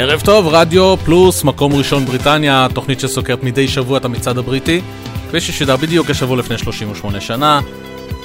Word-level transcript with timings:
ערב 0.00 0.20
טוב, 0.20 0.48
רדיו 0.48 0.96
פלוס, 1.04 1.44
מקום 1.44 1.74
ראשון 1.74 2.04
בריטניה, 2.04 2.66
תוכנית 2.74 3.00
שסוקרת 3.00 3.42
מדי 3.42 3.68
שבוע 3.68 3.98
את 3.98 4.04
המצעד 4.04 4.38
הבריטי, 4.38 4.80
כפי 5.28 5.40
ששידר 5.40 5.76
בדיוק 5.76 6.10
השבוע 6.10 6.36
לפני 6.36 6.58
38 6.58 7.20
שנה. 7.20 7.60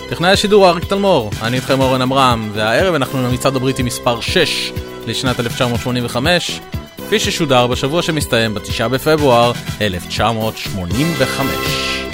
טכנאי 0.10 0.30
השידור 0.30 0.70
אריק 0.70 0.84
תלמור, 0.84 1.32
אני 1.42 1.56
איתכם 1.56 1.82
אורן 1.82 2.02
עמרם, 2.02 2.50
והערב 2.54 2.96
אנחנו 2.96 3.24
במצעד 3.24 3.56
הבריטי 3.56 3.84
מספר 3.84 4.22
6 4.22 4.72
לשנת 5.08 5.40
1985, 5.40 6.60
כפי 6.98 7.20
ששודר 7.20 7.68
בשבוע 7.68 8.02
שמסתיים 8.02 8.54
ב-9 8.54 8.88
בפברואר 8.88 9.52
1985. 9.82 12.05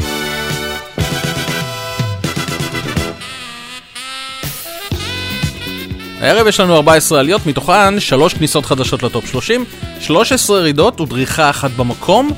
הערב 6.22 6.48
יש 6.48 6.60
לנו 6.60 6.76
14 6.76 7.20
עליות, 7.20 7.46
מתוכן 7.46 8.00
3 8.00 8.34
כניסות 8.34 8.66
חדשות 8.66 9.04
לטופ 9.04 9.26
30, 9.28 9.66
13 10.00 10.60
ירידות 10.60 11.02
ודריכה 11.02 11.50
אחת 11.50 11.72
במקום, 11.72 12.32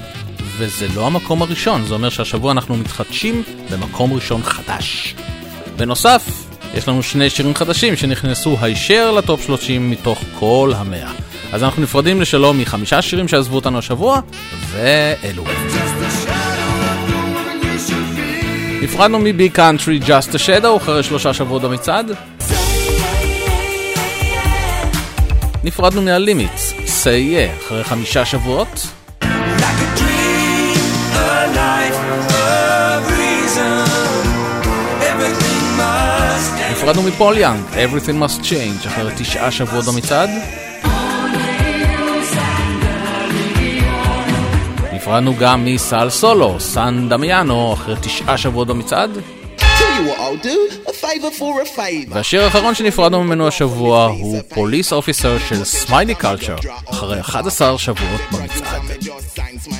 וזה 0.57 0.87
לא 0.95 1.07
המקום 1.07 1.41
הראשון, 1.41 1.85
זה 1.85 1.93
אומר 1.93 2.09
שהשבוע 2.09 2.51
אנחנו 2.51 2.77
מתחדשים 2.77 3.43
במקום 3.71 4.13
ראשון 4.13 4.43
חדש. 4.43 5.15
בנוסף, 5.75 6.23
יש 6.73 6.87
לנו 6.87 7.03
שני 7.03 7.29
שירים 7.29 7.55
חדשים 7.55 7.95
שנכנסו 7.95 8.57
הישר 8.61 9.11
לטופ 9.11 9.45
30 9.45 9.91
מתוך 9.91 10.23
כל 10.39 10.71
המאה. 10.75 11.11
אז 11.53 11.63
אנחנו 11.63 11.81
נפרדים 11.83 12.21
לשלום 12.21 12.57
מחמישה 12.57 13.01
שירים 13.01 13.27
שעזבו 13.27 13.55
אותנו 13.55 13.77
השבוע, 13.77 14.19
ואלו. 14.71 15.43
נפרדנו 18.81 19.19
מ 19.19 19.27
Big 19.27 19.49
Country 19.49 19.99
Just 20.05 20.33
a 20.33 20.37
Shadow 20.37 20.77
אחרי 20.77 21.03
שלושה 21.03 21.33
שבועות 21.33 21.61
במצעד. 21.61 22.11
נפרדנו 25.65 26.01
מהלימיטס, 26.01 26.73
say 26.73 27.05
yeah, 27.05 27.65
אחרי 27.65 27.83
חמישה 27.83 28.25
שבועות. 28.25 28.87
נפרדנו 36.71 37.03
מפול 37.03 37.37
יאנג, 37.37 37.59
Everything 37.73 38.23
Must 38.23 38.43
Change, 38.43 38.87
אחרי 38.87 39.11
תשעה 39.17 39.51
שבועות 39.51 39.85
במצעד. 39.85 40.29
נפרדנו 44.93 45.35
גם 45.39 45.65
מסל 45.65 46.09
סולו, 46.09 46.59
סן 46.59 47.09
דמיאנו, 47.09 47.73
אחרי 47.73 47.95
תשעה 48.01 48.37
שבועות 48.37 48.67
במצעד. 48.67 49.11
והשיר 52.09 52.43
האחרון 52.43 52.75
שנפרדנו 52.75 53.23
ממנו 53.23 53.47
השבוע 53.47 54.05
הוא 54.05 54.39
Police 54.49 54.93
Officer 54.93 55.37
של 55.49 55.63
Smiley 55.63 56.15
Culture, 56.15 56.55
אחרי 56.85 57.19
11 57.19 57.77
שבועות 57.77 58.21
במצעד. 58.31 58.81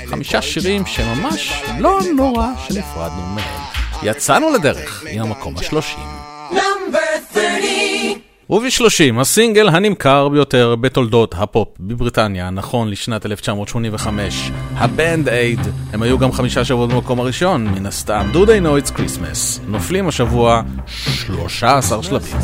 חמישה 0.06 0.42
שירים 0.42 0.86
שממש 0.86 1.64
לא 1.80 2.00
נורא 2.16 2.48
שנפרדנו 2.68 3.22
מהם. 3.36 3.62
יצאנו 4.04 4.50
לדרך 4.50 5.04
עם 5.10 5.22
המקום 5.22 5.58
השלושים. 5.58 6.34
וב-30, 8.54 9.22
הסינגל 9.22 9.70
הנמכר 9.70 10.30
ביותר 10.30 10.76
בתולדות 10.76 11.36
הפופ 11.38 11.68
בבריטניה, 11.80 12.50
נכון 12.50 12.90
לשנת 12.90 13.26
1985, 13.26 14.52
ה 14.76 14.86
Band 14.86 15.30
Aid, 15.30 15.60
הם 15.94 16.02
היו 16.02 16.18
גם 16.20 16.32
חמישה 16.32 16.66
שבועות 16.66 16.90
במקום 16.90 17.20
הראשון, 17.20 17.68
מן 17.68 17.86
הסתם, 17.86 18.30
Do 18.34 18.36
They 18.36 18.66
Know 18.66 18.88
It's 18.88 18.92
Christmas, 18.92 19.62
נופלים 19.68 20.08
השבוע 20.08 20.62
13 20.88 22.04
שלבים. 22.04 22.38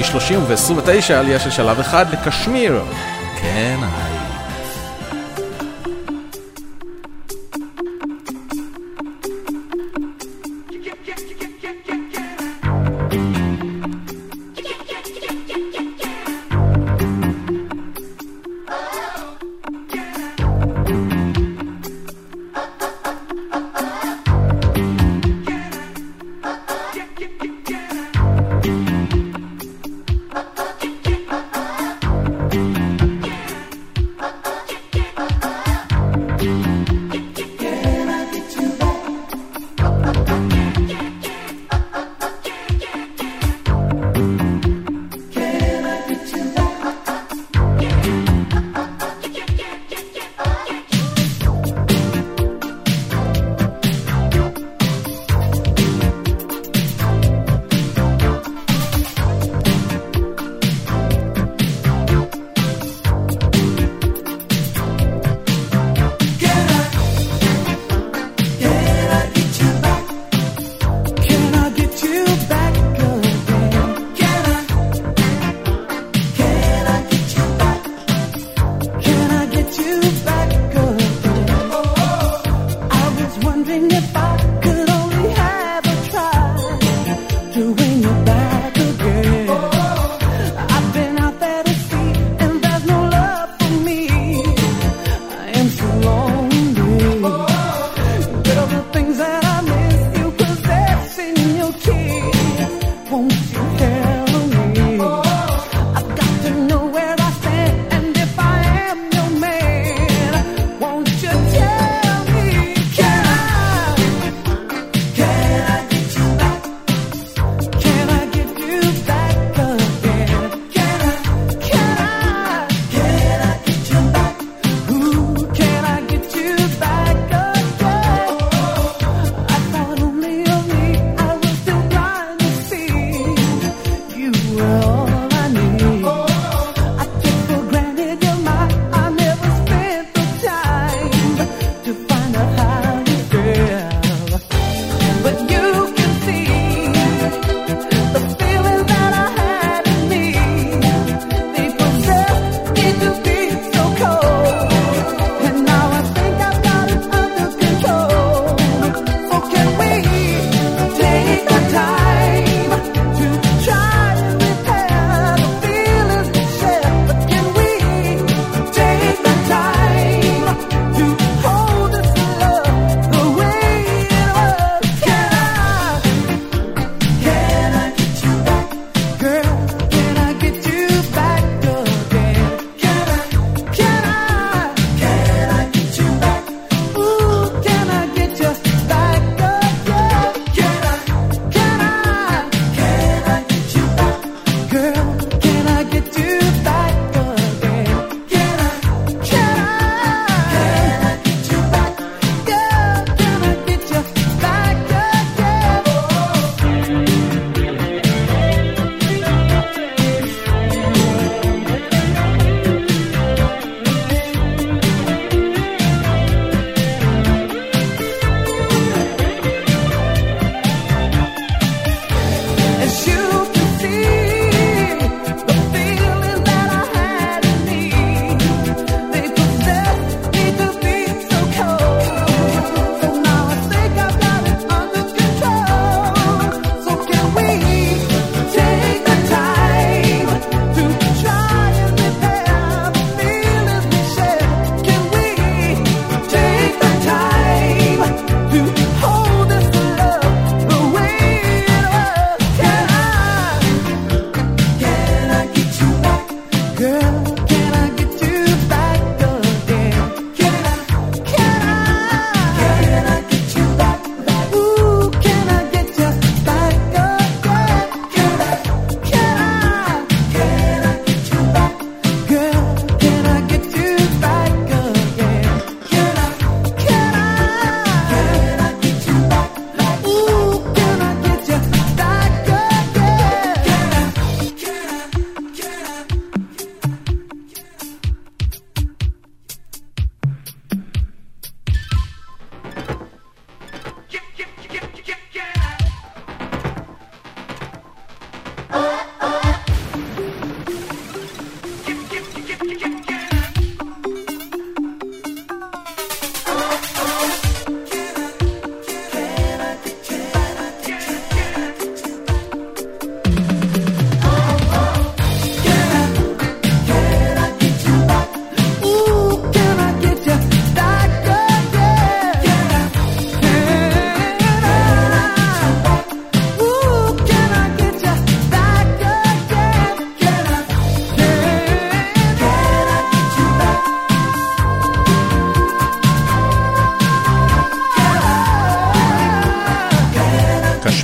בנד-אייד 0.00 0.42
ב-30 0.42 0.72
וב-29 0.78 1.12
עלייה 1.12 1.38
של 1.38 1.50
שלב 1.50 1.80
אחד 1.80 2.06
לקשמיר. 2.12 2.82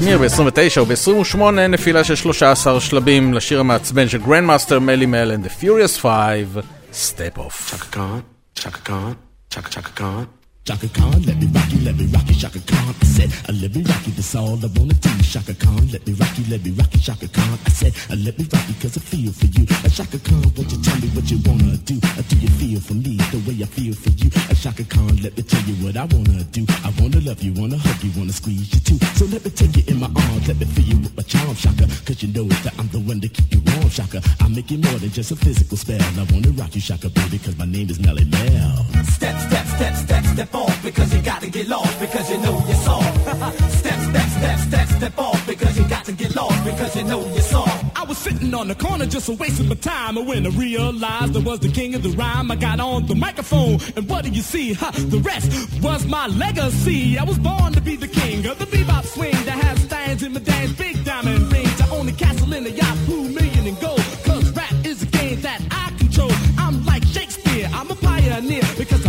מיר 0.06 0.18
ב-29 0.18 0.80
וב-28 0.80 1.38
נפילה 1.68 2.04
של 2.04 2.14
13 2.14 2.80
שלבים 2.80 3.34
לשיר 3.34 3.60
המעצבן 3.60 4.08
של 4.08 4.18
גרנדמאסטר 4.18 4.80
מלי 4.80 5.06
מל 5.06 5.36
and 5.36 5.46
the 5.46 5.62
Furious 5.62 6.00
5, 6.00 6.64
Step 6.92 7.38
Off. 7.38 7.70
Chaka 7.70 8.78
Khan, 8.88 9.14
Chaka 9.50 9.82
Khan, 9.98 10.26
Chaka 10.66 10.88
Khan. 10.88 11.22
Let 11.22 11.38
me 11.38 11.46
rock 11.46 11.70
you, 11.70 11.78
let 11.86 11.94
me 11.94 12.06
rock 12.06 12.26
you, 12.26 12.34
Chaka 12.34 12.58
Khan. 12.66 12.94
I 13.00 13.04
said, 13.06 13.30
uh, 13.48 13.52
let 13.62 13.72
me 13.72 13.82
rock 13.86 14.04
you, 14.04 14.12
that's 14.18 14.34
all 14.34 14.58
I 14.58 14.66
wanna 14.74 14.94
do. 14.98 15.10
Shaka 15.22 15.54
Khan, 15.54 15.86
let 15.94 16.04
me 16.04 16.12
rock 16.14 16.36
you, 16.36 16.44
let 16.50 16.64
me 16.64 16.72
rock 16.72 16.92
you, 16.92 16.98
Chaka 16.98 17.28
Khan. 17.28 17.58
I 17.64 17.70
said, 17.70 17.94
uh, 18.10 18.16
let 18.18 18.36
me 18.36 18.48
rock 18.50 18.66
you, 18.66 18.74
cause 18.82 18.96
I 18.98 19.00
feel 19.00 19.30
for 19.30 19.46
you. 19.46 19.62
Uh, 19.70 19.88
Shaka 19.88 20.18
Khan, 20.18 20.42
won't 20.42 20.66
you 20.66 20.82
tell 20.82 20.98
me 20.98 21.06
what 21.14 21.30
you 21.30 21.38
wanna 21.46 21.76
do? 21.86 21.94
Uh, 22.02 22.22
do 22.26 22.34
you 22.42 22.50
feel 22.58 22.80
for 22.80 22.94
me 22.94 23.14
the 23.30 23.38
way 23.46 23.54
I 23.62 23.68
feel 23.70 23.94
for 23.94 24.10
you? 24.18 24.26
Uh, 24.50 24.54
Shaka 24.58 24.82
Khan, 24.90 25.14
let 25.22 25.36
me 25.38 25.44
tell 25.46 25.62
you 25.70 25.74
what 25.86 25.96
I 25.96 26.04
wanna 26.10 26.42
do. 26.50 26.66
I 26.82 26.90
wanna 26.98 27.20
love 27.22 27.40
you, 27.46 27.54
wanna 27.54 27.78
hug 27.78 28.02
you, 28.02 28.10
wanna 28.18 28.34
squeeze 28.34 28.66
you 28.74 28.80
too. 28.82 28.98
So 29.14 29.24
let 29.30 29.44
me 29.46 29.54
take 29.54 29.70
you 29.78 29.84
in 29.86 30.02
my 30.02 30.10
arms, 30.10 30.48
let 30.50 30.58
me 30.58 30.66
feel 30.66 30.84
you 30.84 30.98
with 30.98 31.16
my 31.16 31.22
charm, 31.22 31.54
Shaka. 31.54 31.86
Cause 32.02 32.26
you 32.26 32.34
know 32.34 32.42
that 32.66 32.74
I'm 32.74 32.90
the 32.90 32.98
one 32.98 33.20
to 33.22 33.28
keep 33.28 33.54
you 33.54 33.62
warm, 33.70 33.86
Shaka. 33.88 34.18
I 34.42 34.48
make 34.50 34.66
it 34.72 34.82
more 34.82 34.98
than 34.98 35.14
just 35.14 35.30
a 35.30 35.36
physical 35.36 35.76
spell. 35.78 36.02
I 36.02 36.26
wanna 36.34 36.50
rock 36.58 36.74
you, 36.74 36.82
Shaka, 36.82 37.06
baby, 37.10 37.38
cause 37.38 37.54
my 37.54 37.66
name 37.70 37.86
is 37.86 38.02
Melly 38.02 38.26
Mel. 38.26 38.82
Step, 39.14 39.38
step, 39.46 39.66
step, 39.78 39.94
step, 39.94 40.24
step 40.26 40.55
off 40.56 40.82
because 40.82 41.14
you 41.14 41.20
got 41.22 41.40
to 41.42 41.50
get 41.50 41.68
lost 41.68 42.00
because 42.00 42.30
you 42.30 42.38
know 42.38 42.56
you're 42.66 42.82
soft. 42.88 43.20
step, 43.80 43.98
step, 44.10 44.28
step, 44.38 44.58
step, 44.58 44.88
step 44.88 45.18
off 45.18 45.46
because 45.46 45.78
you 45.78 45.84
got 45.88 46.04
to 46.04 46.12
get 46.12 46.34
lost 46.34 46.64
because 46.64 46.96
you 46.96 47.04
know 47.04 47.20
you're 47.34 47.48
soft. 47.54 47.84
I 48.00 48.04
was 48.04 48.18
sitting 48.18 48.52
on 48.54 48.68
the 48.68 48.74
corner 48.74 49.06
just 49.06 49.28
a 49.28 49.32
wasting 49.32 49.68
my 49.68 49.74
time. 49.74 50.16
And 50.16 50.26
when 50.26 50.46
I 50.46 50.50
realized 50.50 51.36
I 51.36 51.40
was 51.40 51.60
the 51.60 51.68
king 51.68 51.94
of 51.94 52.02
the 52.02 52.10
rhyme, 52.10 52.50
I 52.50 52.56
got 52.56 52.80
on 52.80 53.06
the 53.06 53.14
microphone. 53.14 53.78
And 53.96 54.08
what 54.08 54.24
do 54.24 54.30
you 54.30 54.42
see? 54.42 54.72
Ha, 54.74 54.90
the 55.14 55.18
rest 55.18 55.48
was 55.82 56.06
my 56.06 56.26
legacy. 56.28 57.18
I 57.18 57.24
was 57.24 57.38
born 57.38 57.72
to 57.74 57.80
be 57.80 57.96
the 57.96 58.08
king 58.08 58.46
of 58.46 58.58
the 58.58 58.66
bebop 58.66 59.04
swing 59.04 59.38
that 59.48 59.58
has 59.64 59.78
stands 59.82 60.22
in 60.22 60.32
my 60.32 60.40
dance, 60.40 60.72
big 60.72 61.04
diamond 61.04 61.52
rings. 61.52 61.80
I 61.80 61.88
own 61.90 62.08
a 62.08 62.12
castle 62.12 62.52
in 62.52 62.66
a 62.66 62.70
Yahoo 62.70 63.28
million 63.28 63.66
in 63.66 63.74
gold. 63.76 64.04
Cause 64.24 64.50
rap 64.52 64.74
is 64.84 65.02
a 65.02 65.06
game 65.06 65.40
that 65.42 65.60
I 65.70 65.92
control. 65.98 66.32
I'm 66.58 66.84
like 66.84 67.04
Shakespeare, 67.04 67.68
I'm 67.72 67.90
a 67.90 67.94
pioneer 67.96 68.62
because 68.78 69.05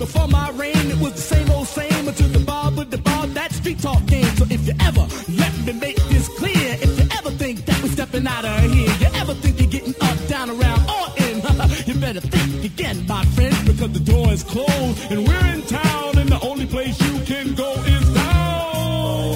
before 0.00 0.26
my 0.28 0.50
reign, 0.52 0.90
it 0.90 0.98
was 0.98 1.12
the 1.12 1.20
same 1.20 1.50
old 1.50 1.68
same 1.68 2.08
until 2.08 2.28
the 2.28 2.38
bar 2.40 2.70
with 2.72 2.90
the 2.90 2.96
bar, 2.98 3.26
that 3.28 3.52
street 3.52 3.78
talk 3.80 4.04
game. 4.06 4.24
So 4.36 4.46
if 4.48 4.66
you 4.66 4.72
ever 4.80 5.06
let 5.36 5.52
me 5.66 5.74
make 5.74 5.96
this 6.08 6.26
clear, 6.38 6.68
if 6.80 6.98
you 6.98 7.06
ever 7.18 7.30
think 7.30 7.66
that 7.66 7.82
we're 7.82 7.90
stepping 7.90 8.26
out 8.26 8.46
of 8.46 8.60
here, 8.72 8.90
you 9.02 9.08
ever 9.20 9.34
think 9.34 9.60
you're 9.60 9.70
getting 9.70 9.94
up, 10.00 10.18
down, 10.26 10.48
around, 10.48 10.80
or 10.96 11.06
in, 11.24 11.36
you 11.86 11.94
better 12.00 12.20
think 12.20 12.64
again, 12.64 13.06
my 13.06 13.24
friend, 13.36 13.54
because 13.66 13.92
the 13.92 14.00
door 14.00 14.32
is 14.32 14.42
closed 14.42 15.12
and 15.12 15.28
we're 15.28 15.46
in 15.52 15.62
town, 15.66 16.16
and 16.16 16.30
the 16.30 16.40
only 16.40 16.64
place 16.66 16.98
you 17.02 17.20
can 17.30 17.54
go 17.54 17.70
is 17.84 18.14
down. 18.14 19.34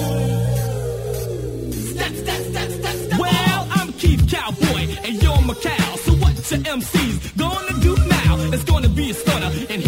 Step, 1.93 2.13
step, 2.23 2.41
step, 2.41 2.69
step, 2.71 2.95
step 3.05 3.19
Well, 3.19 3.67
I'm 3.69 3.93
Keith 3.93 4.27
Cowboy, 4.27 4.81
and 5.05 5.21
you're 5.21 5.43
McCall. 5.49 5.97
So 6.05 6.11
what 6.13 6.33
your 6.49 6.61
MCs 6.77 7.37
gonna 7.37 7.79
do 7.81 7.95
now? 8.07 8.33
It's 8.53 8.63
gonna 8.63 8.89
be 8.89 9.11
a 9.11 9.13
stunner, 9.13 9.51
and 9.69 9.84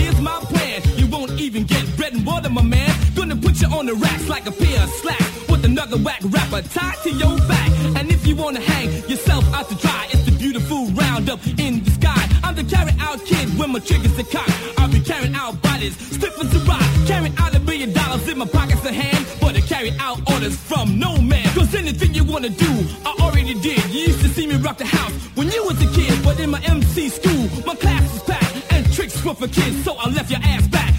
and 2.46 2.54
my 2.54 2.62
man. 2.62 2.94
Gonna 3.16 3.36
put 3.36 3.62
you 3.62 3.68
on 3.68 3.86
the 3.86 3.96
racks 3.96 4.28
like 4.28 4.46
a 4.48 4.52
pair 4.52 4.82
of 4.84 4.90
slacks 4.90 5.50
with 5.50 5.66
another 5.66 5.98
whack 5.98 6.22
rapper 6.24 6.62
tied 6.70 6.98
to 7.04 7.12
your 7.12 7.38
back. 7.48 7.72
And 7.98 8.12
if 8.12 8.28
you 8.28 8.36
wanna 8.36 8.60
hang 8.60 8.90
yourself 9.10 9.44
out 9.54 9.70
to 9.70 9.76
dry, 9.76 10.08
it's 10.12 10.24
the 10.26 10.32
beautiful 10.32 10.88
roundup 10.88 11.40
in 11.58 11.84
the 11.84 11.92
sky. 11.92 12.24
I'm 12.44 12.56
the 12.56 12.64
carry 12.64 12.94
out 13.00 13.24
kid 13.26 13.58
when 13.58 13.72
my 13.72 13.80
triggers 13.80 14.18
are 14.20 14.30
cocked. 14.36 14.54
I'll 14.78 14.92
be 14.92 15.00
carrying 15.00 15.36
out 15.36 15.62
bodies, 15.62 15.96
stiff 15.98 16.40
as 16.40 16.54
a 16.56 16.60
rock. 16.66 16.84
Carrying 17.08 17.36
out 17.38 17.56
a 17.56 17.60
billion 17.60 17.94
dollars 17.94 18.28
in 18.28 18.38
my 18.38 18.46
pockets 18.46 18.86
of 18.86 18.94
hand, 18.94 19.26
but 19.42 19.56
I 19.56 19.62
carry 19.62 19.92
out 20.00 20.20
orders 20.32 20.56
from 20.56 21.00
no 21.00 21.18
man. 21.18 21.48
Cause 21.56 21.74
anything 21.76 22.14
you 22.14 22.24
wanna 22.24 22.50
do, 22.50 22.72
I 23.06 23.16
already 23.22 23.54
did. 23.56 23.84
You 23.94 24.02
used 24.12 24.22
to 24.22 24.30
see 24.30 24.48
me 24.48 24.56
rock 24.58 24.78
the 24.78 24.86
house 24.86 25.14
when 25.36 25.50
you 25.52 25.64
was 25.64 25.82
a 25.82 25.90
kid, 25.94 26.14
but 26.24 26.40
in 26.40 26.50
my 26.52 26.62
MC 26.62 27.10
school, 27.10 27.44
my 27.66 27.76
class 27.76 28.04
was 28.14 28.24
packed 28.24 28.74
and 28.74 28.94
tricks 28.94 29.24
were 29.24 29.34
for 29.34 29.48
kids, 29.48 29.84
so 29.84 29.96
I 29.96 30.10
left 30.10 30.30
your 30.30 30.42
ass 30.44 30.68
back. 30.68 30.97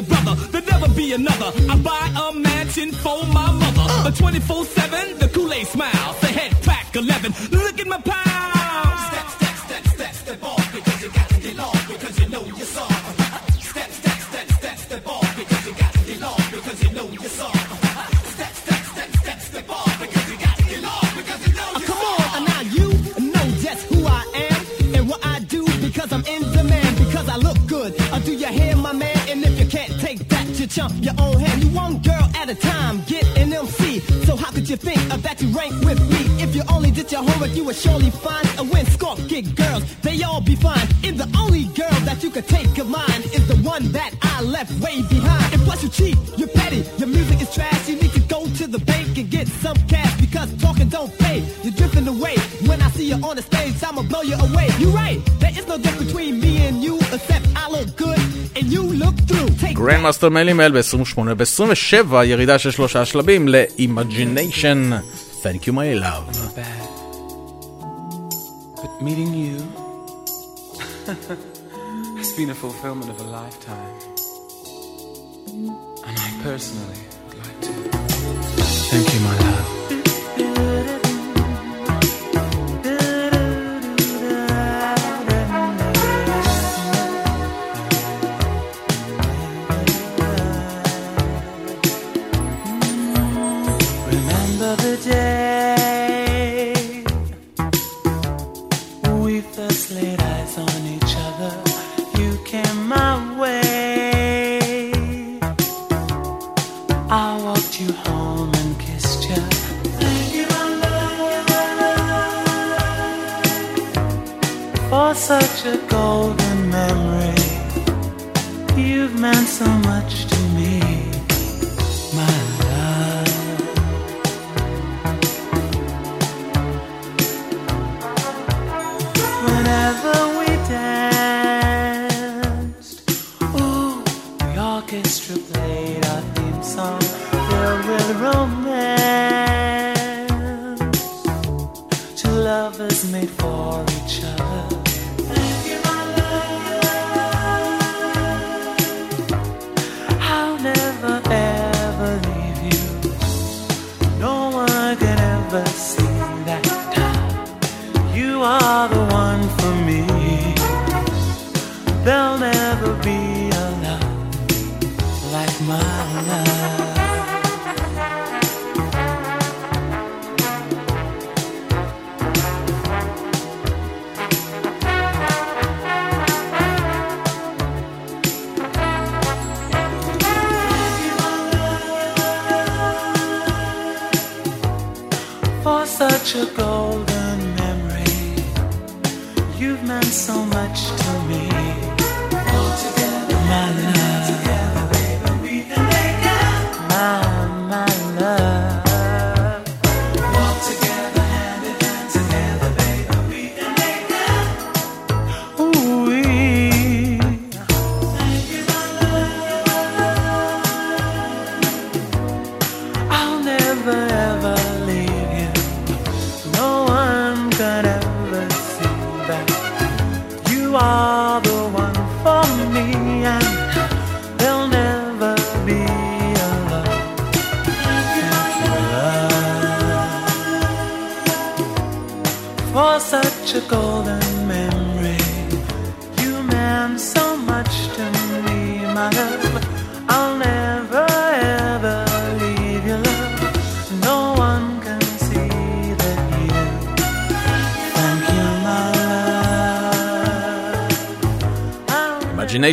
The 0.00 0.06
bow-legged 0.06 0.24
brother, 0.24 0.60
there'll 0.60 0.80
never 0.80 0.94
be 0.94 1.12
another. 1.12 1.52
I 1.68 1.76
buy 1.76 2.08
a 2.16 2.32
mansion 2.32 2.92
for 2.92 3.22
my 3.26 3.52
mother. 3.52 4.08
A 4.08 4.12
24-7, 4.12 5.18
the 5.18 5.28
Kool-Aid 5.28 5.66
smile. 5.66 6.16
The 6.20 6.28
head 6.28 6.56
pack 6.62 6.96
11, 6.96 7.32
chump 30.70 30.94
your 31.02 31.14
own 31.18 31.38
hand. 31.40 31.64
You 31.64 31.70
one 31.70 31.98
girl 31.98 32.26
at 32.36 32.48
a 32.48 32.54
time, 32.54 33.02
get 33.06 33.26
an 33.36 33.52
MC. 33.52 34.00
So 34.24 34.36
how 34.36 34.50
could 34.52 34.68
you 34.68 34.76
think 34.76 35.00
of 35.12 35.22
that 35.24 35.42
you 35.42 35.48
rank 35.48 35.74
with 35.84 36.00
me? 36.08 36.20
If 36.42 36.54
you 36.54 36.62
only 36.70 36.90
did 36.90 37.10
your 37.10 37.22
homework, 37.22 37.54
you 37.56 37.64
would 37.64 37.76
surely 37.76 38.10
find 38.10 38.46
a 38.58 38.62
win. 38.62 38.86
Scorp 38.86 39.18
get 39.28 39.54
girls, 39.56 39.82
they 40.02 40.22
all 40.22 40.40
be 40.40 40.54
fine. 40.54 40.86
And 41.04 41.18
the 41.18 41.28
only 41.38 41.64
girl 41.64 41.98
that 42.06 42.22
you 42.22 42.30
could 42.30 42.46
take 42.46 42.78
of 42.78 42.88
mine 42.88 43.22
is 43.34 43.46
the 43.48 43.56
one 43.56 43.90
that 43.92 44.12
I 44.22 44.42
left 44.42 44.72
way 44.80 45.02
behind. 45.02 45.52
And 45.52 45.62
plus 45.62 45.82
you 45.82 45.88
cheap, 45.88 46.18
you're 46.36 46.48
petty, 46.48 46.84
your 46.98 47.08
music 47.08 47.40
is 47.40 47.52
trash. 47.52 47.88
You 47.88 47.96
need 47.96 48.12
to 48.12 48.20
go 48.20 48.46
to 48.46 48.66
the 48.66 48.78
bank 48.78 49.18
and 49.18 49.28
get 49.28 49.48
some 49.48 49.76
cash 49.88 50.20
because 50.20 50.54
talking 50.62 50.88
don't 50.88 51.12
pay. 51.18 51.44
You're 51.62 51.74
drifting 51.74 52.06
away. 52.06 52.36
When 52.66 52.80
I 52.80 52.90
see 52.90 53.08
you 53.08 53.16
on 53.16 53.36
the 53.36 53.42
stage, 53.42 53.74
I'ma 53.82 54.02
blow 54.02 54.22
you 54.22 54.36
away. 54.36 54.68
You're 54.78 54.92
right, 54.92 55.20
there 55.40 55.50
is 55.50 55.66
no 55.66 55.78
difference 55.78 56.06
between 56.12 56.40
me 56.40 56.66
and 56.68 56.82
you, 56.82 56.96
except 56.98 57.46
I 57.56 57.68
look 57.70 57.96
good 57.96 58.19
גרנדמאסטר 59.74 60.28
מלי 60.28 60.52
מל 60.52 60.72
ב-28, 60.72 61.20
ב-27 61.36 62.14
ירידה 62.24 62.58
של 62.58 62.70
שלושה 62.70 63.04
שלבים 63.04 63.48
ל-Imagination, 63.48 64.92
Thank 65.42 65.66
you 65.66 65.72
my 65.72 65.94
love. 66.04 66.26
bad. 66.56 66.88
But 68.82 68.92
meeting 69.06 69.32
you 69.42 69.56
has 72.20 72.30
been 72.38 72.50
a 72.50 72.58
fulfillment 72.64 73.08
of 73.14 73.18
a 73.26 73.28
lifetime. 73.38 73.94
And 76.08 76.16
I 76.26 76.30
personally 76.48 77.00
would 77.24 77.38
like 77.44 77.58
to 77.66 77.72
thank 78.90 79.06
you, 79.14 79.20
my 79.28 79.36
love. 79.48 79.79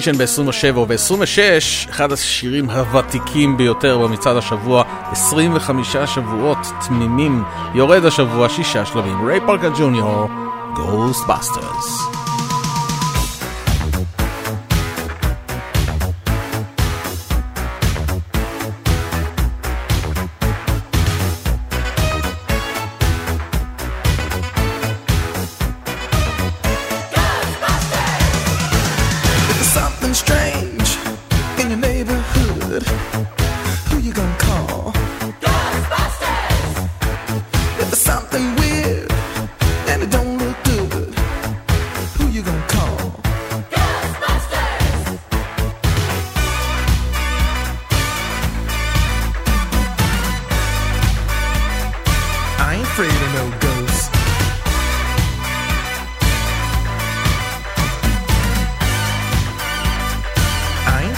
סשן 0.08 0.18
ב-27 0.18 0.78
וב-26, 0.78 1.90
אחד 1.90 2.12
השירים 2.12 2.70
הוותיקים 2.70 3.58
ביותר 3.58 3.98
במצעד 3.98 4.38
השבוע, 4.38 4.84
25 5.12 5.96
שבועות 6.06 6.58
תמימים, 6.88 7.44
יורד 7.76 8.06
השבוע 8.06 8.50
שישה 8.50 8.86
שלבים, 8.86 9.28
ריי 9.28 9.40
פארקה 9.46 9.70
ג'וניור, 9.70 10.30
Ghostbusters. 10.76 12.07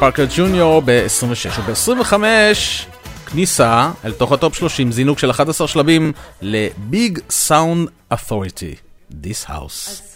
פארקר 0.00 0.24
ג'וניור 0.36 0.82
ב-26 0.84 1.60
וב-25 1.66 2.14
כניסה 3.26 3.90
אל 4.04 4.12
תוך 4.12 4.32
הטופ 4.32 4.54
30 4.54 4.92
זינוק 4.92 5.18
של 5.18 5.30
11 5.30 5.68
שלבים 5.68 6.12
ל 6.42 6.61
Big 6.61 7.18
Sound 7.30 7.88
Authority, 8.12 8.74
This 9.10 9.48
House. 9.48 10.09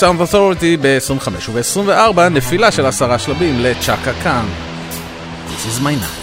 סאונד 0.00 0.20
Authority 0.20 0.78
ב-25 0.80 1.30
וב-24 1.50 2.20
נפילה 2.30 2.72
של 2.72 2.86
עשרה 2.86 3.18
שלבים 3.18 3.60
לצ'אקה 3.60 4.12
קאן. 4.22 4.44
This 5.48 5.78
is 5.78 5.82
my 5.82 6.04
night. 6.04 6.19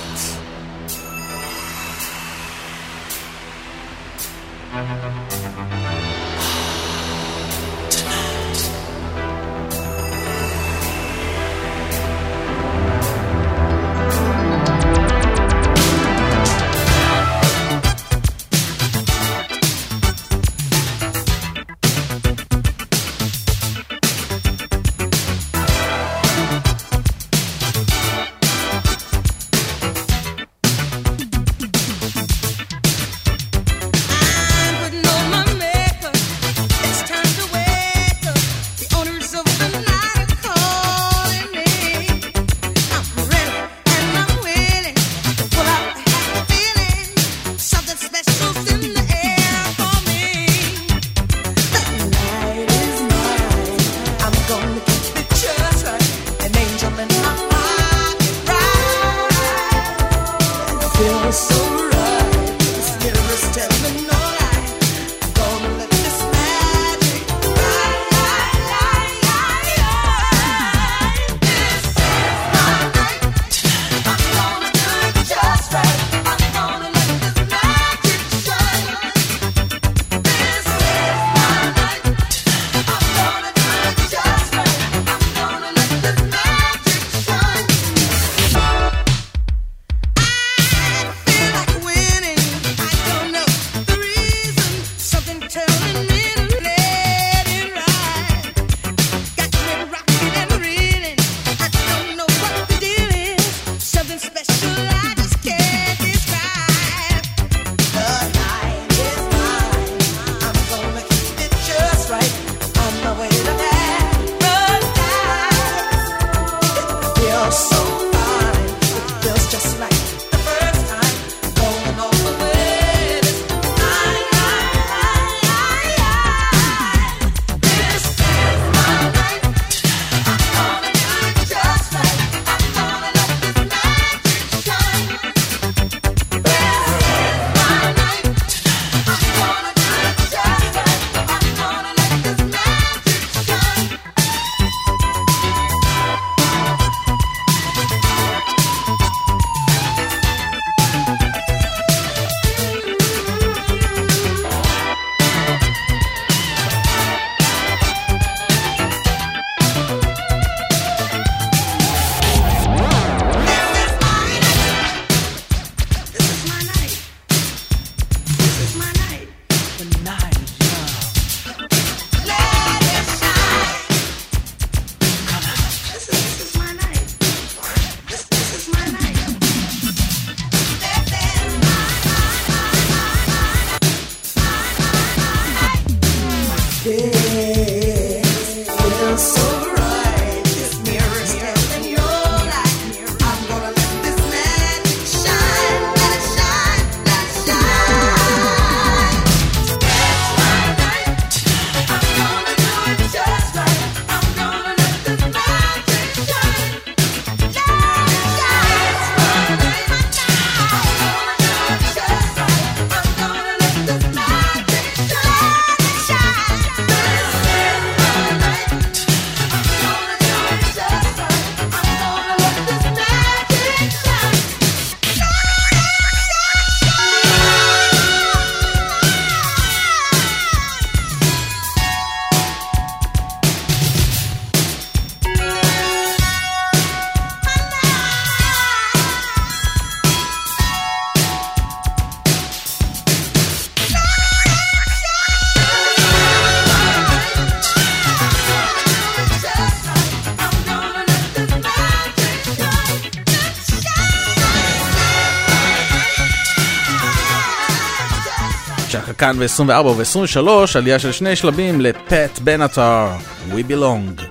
כאן 259.18 259.40
ב-24 259.40 259.88
וב-23, 259.88 260.50
עלייה 260.76 261.00
של 261.00 261.12
שני 261.12 261.36
שלבים 261.36 261.82
לפט 261.82 262.40
בנאטר, 262.40 263.08
We 263.50 263.72
Belong. 263.72 264.22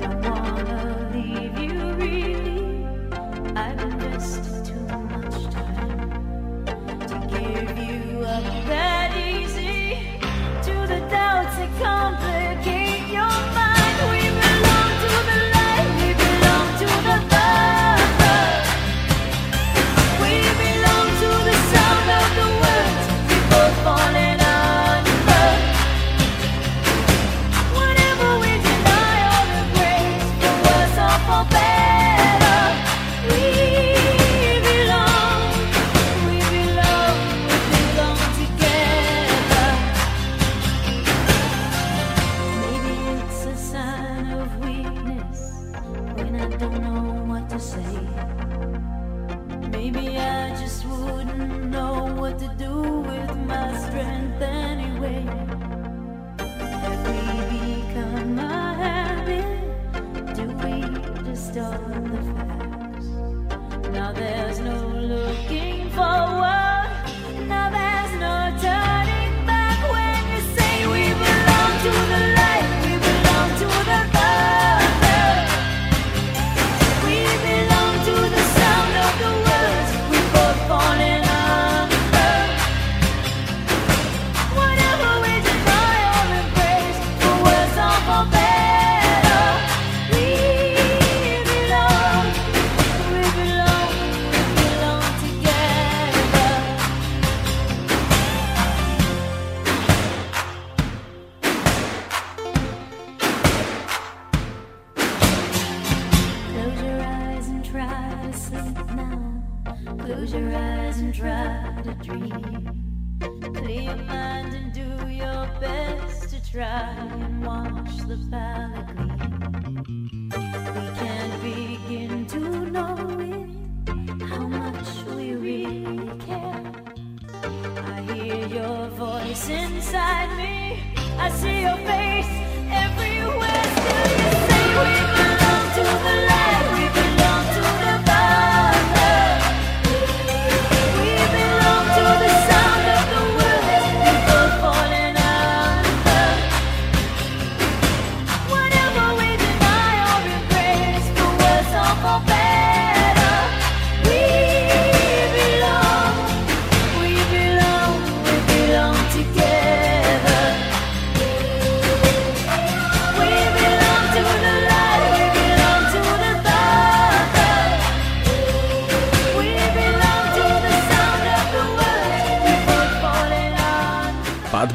Don't 0.00 0.20
wanna 0.28 0.80
leave 1.14 1.58
you 1.64 1.74
really. 2.00 2.60
I'm 3.56 3.80
just 4.00 4.55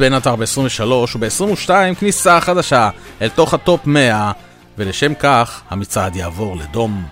באנטר 0.01 0.35
ב-23 0.35 0.83
וב-22 1.15 1.69
כניסה 1.99 2.41
חדשה 2.41 2.89
אל 3.21 3.29
תוך 3.29 3.53
הטופ 3.53 3.81
100, 3.85 4.31
ולשם 4.77 5.13
כך 5.13 5.61
המצעד 5.69 6.15
יעבור 6.15 6.57
לדום. 6.57 7.03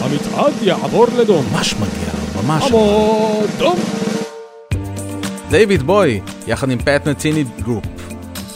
המצעד 0.00 0.52
יעבור 0.62 1.06
לדום. 1.18 1.46
ממש 1.52 1.74
מגיע, 1.74 2.42
ממש. 2.42 2.64
עבור 2.64 3.46
דום. 3.58 3.78
דייוויד 5.50 5.82
בואי, 5.82 6.20
יחד 6.46 6.70
עם 6.70 6.78
Pat 6.78 7.06
Metheny 7.06 7.44
Group, 7.62 7.84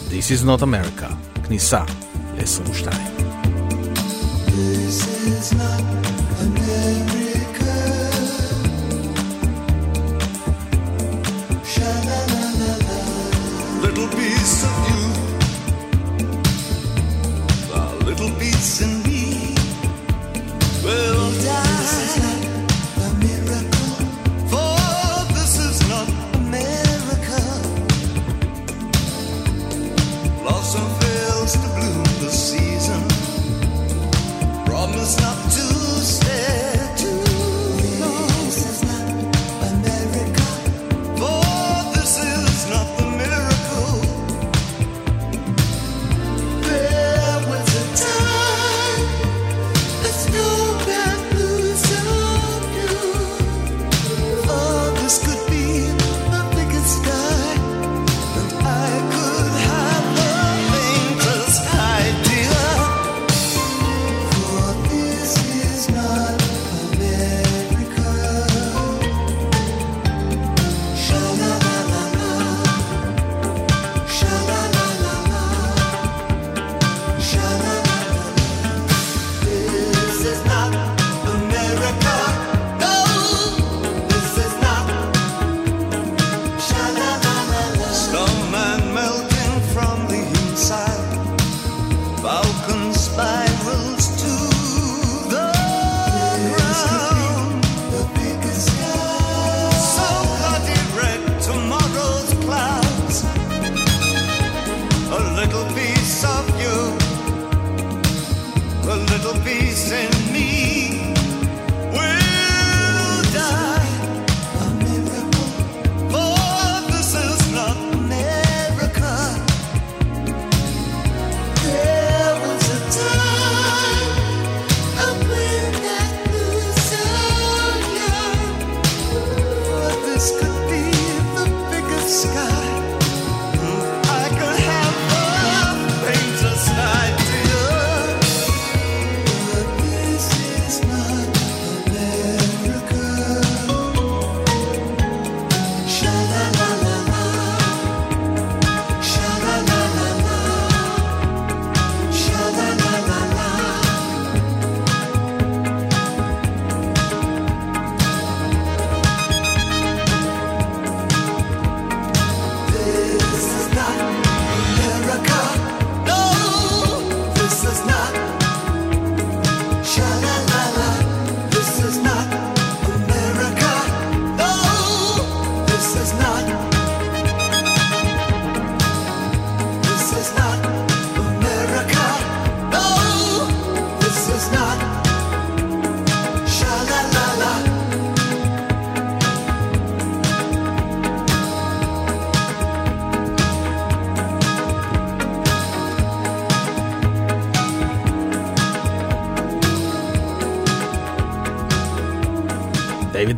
This 0.09 0.43
is 0.43 0.47
not 0.47 0.63
America, 0.63 1.07
כניסה 1.47 1.81
ל-22. 2.39 3.14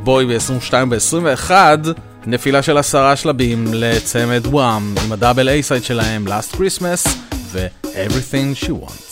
בוי 0.07 0.27
ב-22 0.27 0.73
ב-21, 0.89 1.51
נפילה 2.27 2.63
של 2.63 2.79
עשרה 2.79 3.17
שלבים 3.17 3.67
לצמד 3.75 4.47
וואם 4.47 4.95
עם 5.05 5.13
הדאבל 5.13 5.49
איי-סייד 5.49 5.85
שלהם, 5.85 6.27
Last 6.29 6.55
Christmas 6.55 7.09
ו-Everything 7.53 8.65
She 8.65 8.71
Wants. 8.71 9.06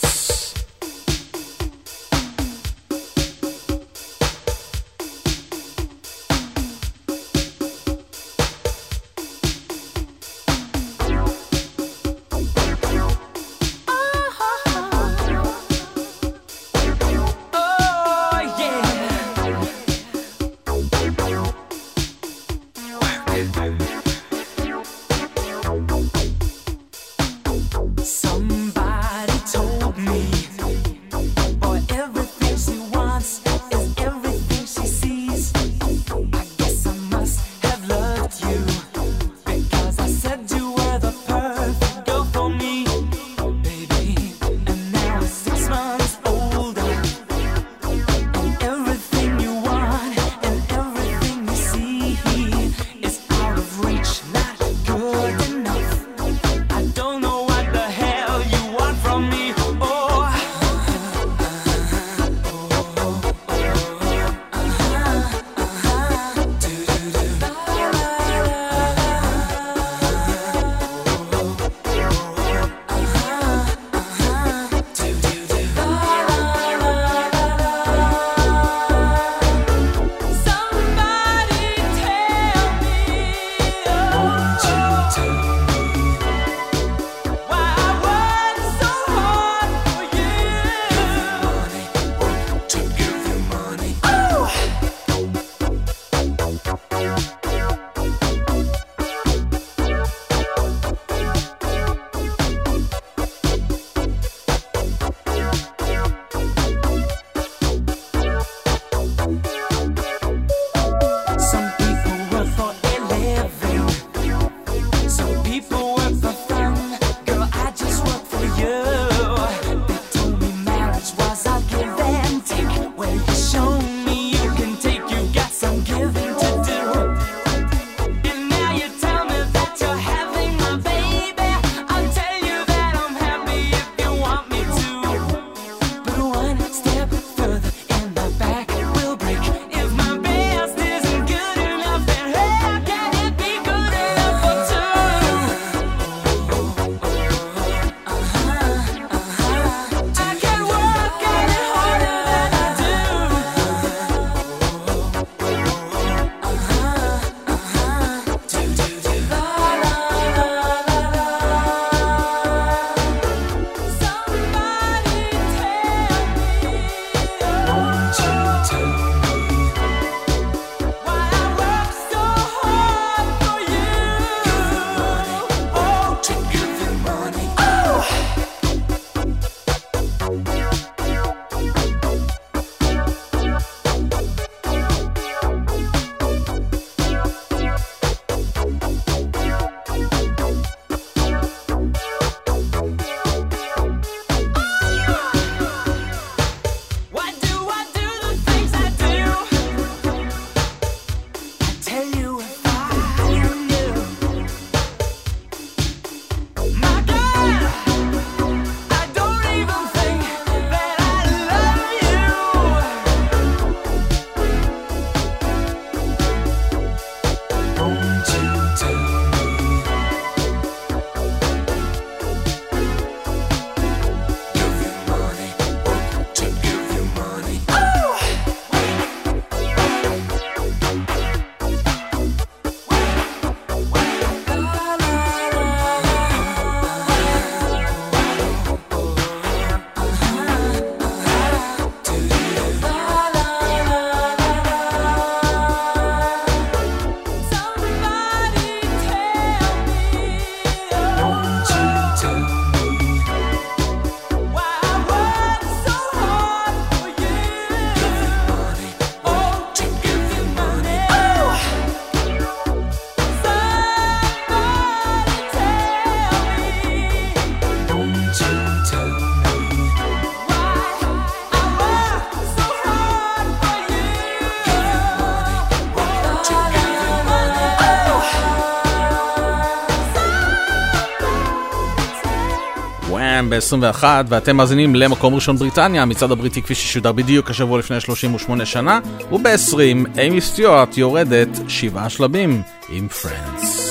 ב-21, 283.55 284.03
ואתם 284.27 284.57
מאזינים 284.57 284.95
למקום 284.95 285.35
ראשון 285.35 285.55
בריטניה, 285.55 286.01
המצעד 286.01 286.31
הבריטי 286.31 286.61
כפי 286.61 286.75
ששודר 286.75 287.11
בדיוק 287.11 287.49
השבוע 287.49 287.79
לפני 287.79 288.01
38 288.01 288.65
שנה, 288.65 288.99
וב-20, 289.31 290.19
אימי 290.19 290.41
סטיוארט 290.41 290.97
יורדת 290.97 291.49
שבעה 291.67 292.09
שלבים 292.09 292.61
עם 292.89 293.07
פרנס. 293.07 293.84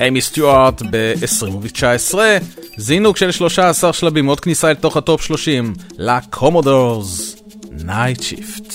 אמי 0.00 0.20
סטיוארט 0.20 0.82
ב-20, 0.90 1.68
19, 1.68 2.14
זינוק 2.76 3.16
של 3.16 3.30
13 3.30 3.92
שלבים, 3.92 4.26
עוד 4.26 4.40
כניסה 4.40 4.70
אל 4.70 4.74
תוך 4.74 4.96
הטופ 4.96 5.22
30, 5.22 5.74
ל 5.98 6.09
Commodores, 6.09 7.36
Nightshift. 7.70 8.67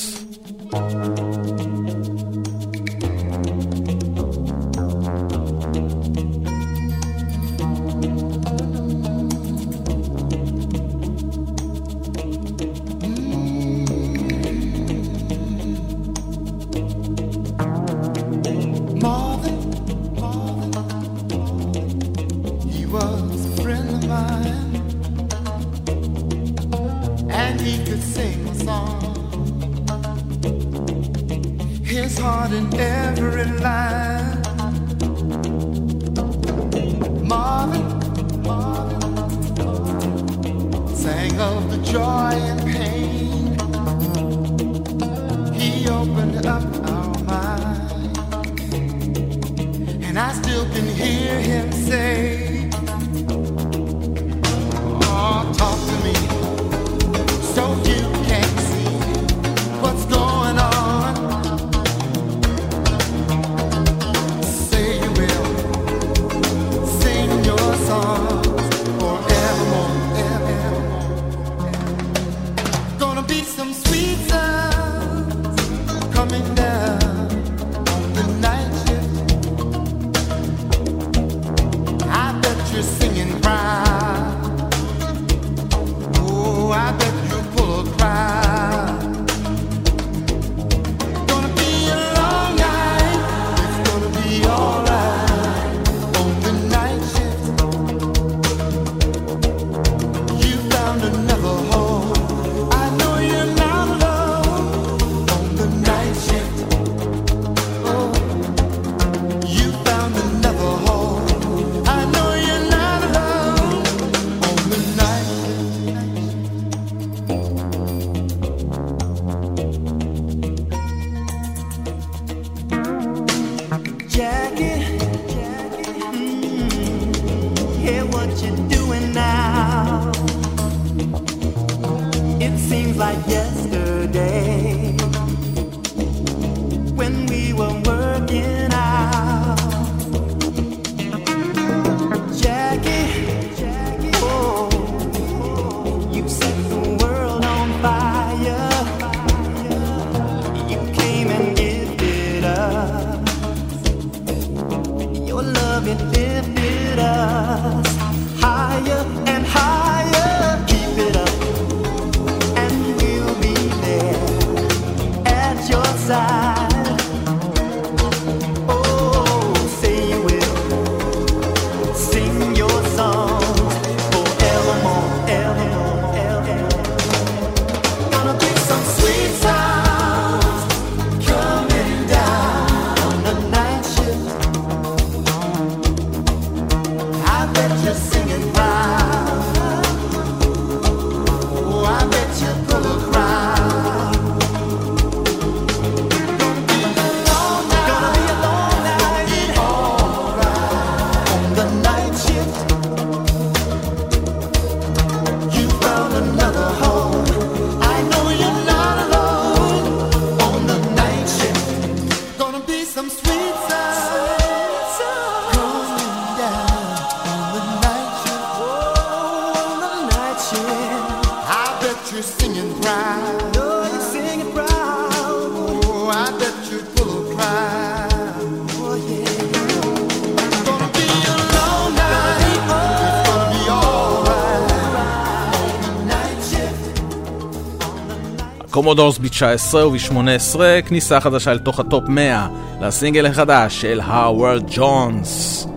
Commodores 238.84 239.18
ב-19 239.18 239.76
וב-18, 239.76 240.60
כניסה 240.86 241.20
חדשה 241.20 241.52
אל 241.52 241.60
תוך 241.60 241.80
הטופ 241.80 242.04
100 242.08 242.48
לסינגל 242.82 243.26
החדש 243.26 243.82
של 243.82 244.02
האוורד 244.04 244.64
ג'ונס. 244.76 245.68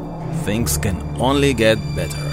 Things 0.47 0.79
can 0.79 1.21
only 1.21 1.59
get 1.59 1.79
better. 1.97 2.26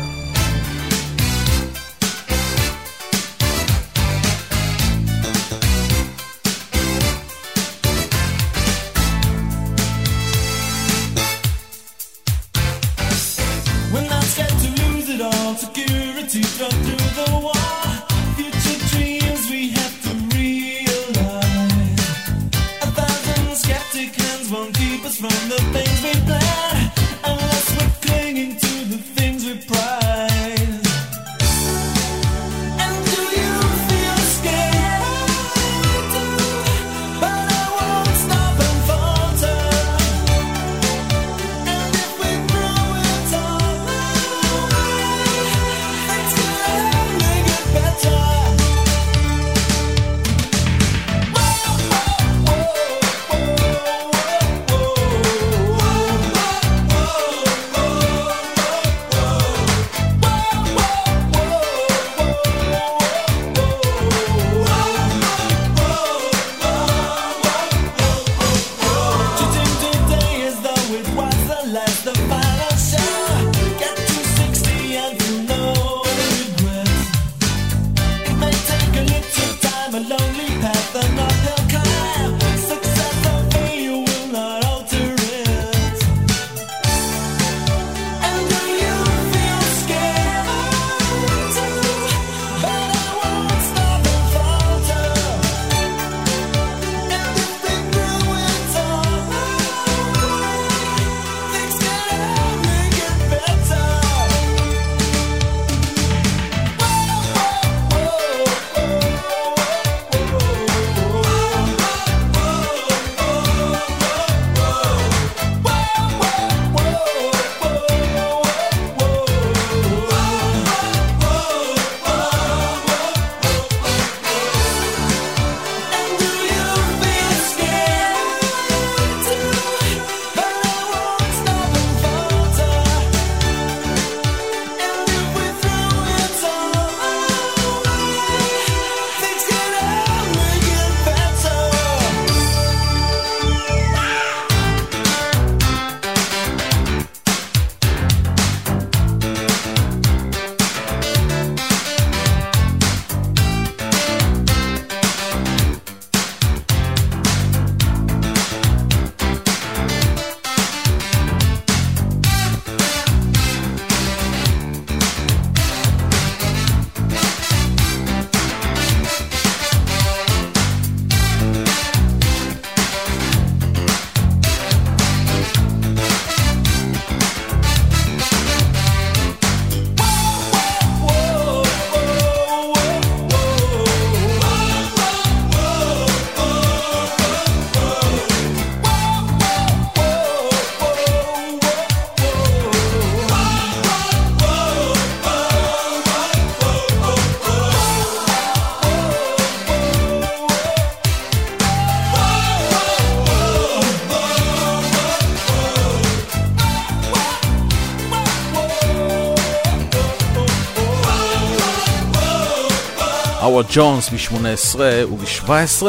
ג'ונס 213.75 214.09
ב-18 214.09 214.79
וב-17 215.09 215.83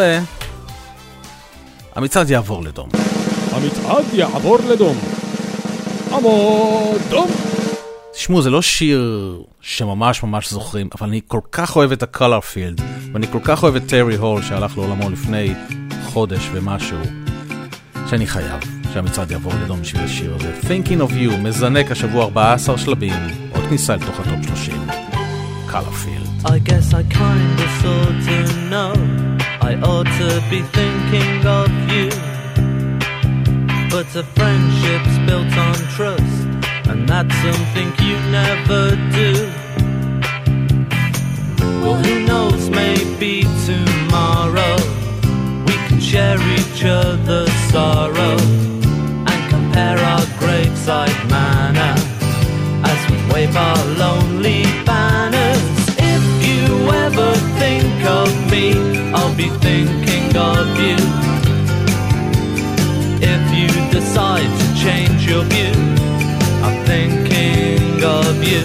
המצעד 1.95 2.31
יעבור 2.31 2.63
לדום. 2.63 2.89
המצעד 3.53 4.05
יעבור 4.13 4.59
לדום. 4.69 4.97
עמוד 6.13 7.01
דום. 7.11 7.31
תשמעו, 8.13 8.43
זה 8.43 8.51
לא 8.51 8.63
שיר 8.63 9.43
שממש 9.61 10.23
ממש 10.23 10.51
זוכרים, 10.51 10.89
אבל 10.99 11.09
אני 11.09 11.21
כל 11.27 11.41
כך 11.53 11.77
אוהב 11.77 11.93
את 11.93 12.03
field, 12.55 12.83
ואני 13.13 13.27
כל 13.33 13.41
כך 13.45 13.63
אוהב 13.63 13.77
את 13.77 13.83
טרי 13.89 14.17
הול 14.17 14.43
שהלך 14.43 14.77
לעולמו 14.77 15.11
לפני 15.11 15.55
חודש 16.05 16.49
ומשהו, 16.53 16.99
שאני 18.11 18.27
חייב 18.27 18.61
שהמצעד 18.93 19.31
יעבור 19.31 19.53
לדום 19.65 19.81
בשביל 19.81 20.03
השיר 20.03 20.35
הזה. 20.35 20.53
Thinking 20.63 21.11
of 21.11 21.11
you, 21.11 21.37
מזנק 21.37 21.91
השבוע 21.91 22.25
14 22.25 22.79
שלבים, 22.79 23.13
עוד 23.53 23.65
כניסה 23.69 23.97
לתוך 23.97 24.21
הטופ 24.21 24.47
30. 24.47 24.87
color 25.69 26.05
field. 26.05 26.34
I 26.47 26.59
guess 26.59 26.93
I 26.93 27.03
kinda 27.05 27.67
sorta 27.81 28.69
know. 28.69 28.93
I 29.63 29.75
ought 29.83 30.11
to 30.21 30.31
be 30.51 30.61
thinking 30.79 31.47
of 31.47 31.71
you. 31.91 32.11
But 33.91 34.15
a 34.15 34.25
friendship's 34.37 35.17
built 35.27 35.57
on 35.57 35.77
trust 35.97 36.41
And 36.91 37.09
that's 37.09 37.35
something 37.47 37.89
you 38.07 38.17
never 38.31 38.91
do. 39.21 39.33
Well 41.81 41.97
who 42.05 42.27
knows 42.27 42.69
maybe 42.69 43.43
tomorrow 43.65 44.77
We 45.67 45.75
can 45.87 46.01
share 46.01 46.41
each 46.59 46.85
other's 46.85 47.53
sorrow 47.73 48.37
And 49.31 49.41
compare 49.49 49.99
our 49.99 50.27
graveside 50.39 51.31
manner 51.31 51.95
As 52.91 53.01
we 53.11 53.33
wave 53.33 53.57
our 53.57 53.85
lonely 54.03 54.65
banners 54.85 55.44
me 58.55 58.71
I'll 59.19 59.37
be 59.37 59.49
thinking 59.67 60.27
of 60.37 60.67
you. 60.85 60.99
If 63.35 63.43
you 63.59 63.69
decide 63.97 64.51
to 64.61 64.67
change 64.85 65.21
your 65.31 65.45
view 65.53 65.77
I'm 66.65 66.79
thinking 66.93 68.03
of 68.19 68.35
you. 68.51 68.63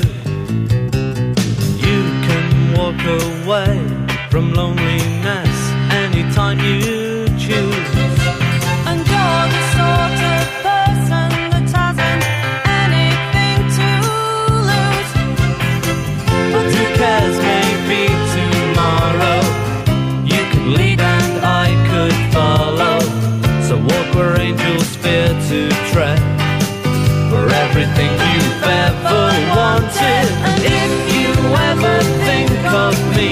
You 1.88 2.00
can 2.28 2.48
walk 2.78 3.02
away 3.22 3.74
from 4.32 4.54
loneliness 4.54 5.56
anytime 6.04 6.60
you 6.60 7.28
choose 7.46 7.99
to 25.50 25.68
tread 25.92 26.20
For 27.32 27.44
everything 27.64 28.12
you've 28.30 28.64
ever 28.86 29.26
wanted. 29.58 30.26
And 30.50 30.62
if 30.62 30.94
you 31.16 31.30
ever 31.72 31.96
think 32.28 32.52
of 32.86 32.94
me 33.18 33.32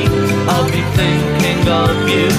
I'll 0.49 0.65
be 0.65 0.83
thinking 0.97 1.61
of 1.69 1.95
you. 2.09 2.31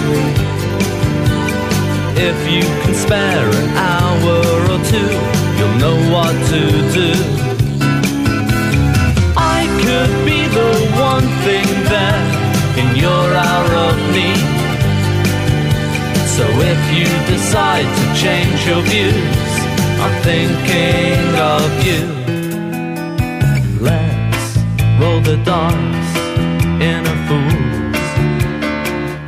If 2.29 2.39
you 2.55 2.63
can 2.83 2.95
spare 2.95 3.49
an 3.61 3.69
hour 3.77 4.39
or 4.73 4.81
two 4.91 5.39
You'll 5.59 5.79
know 5.85 5.99
what 6.15 6.35
to 6.53 6.61
do. 6.99 7.13
I 9.37 9.61
could 9.83 10.13
be 10.25 10.41
the 10.59 10.73
one 11.11 11.27
thing 11.47 11.69
there 11.95 12.25
in 12.81 12.97
your 12.97 13.27
hour 13.47 13.71
of 13.89 13.97
need. 14.15 14.59
So 16.37 16.47
if 16.73 16.81
you 16.97 17.09
decide 17.27 17.89
to 17.99 18.05
change 18.23 18.65
your 18.69 18.83
views, 18.83 19.48
I'm 20.01 20.15
thinking 20.23 21.25
of 21.55 21.71
you. 21.87 22.03
Let's 23.81 24.45
roll 25.01 25.21
the 25.21 25.37
dice 25.45 26.15
in 26.89 27.01
a 27.07 27.17
fool's 27.27 28.09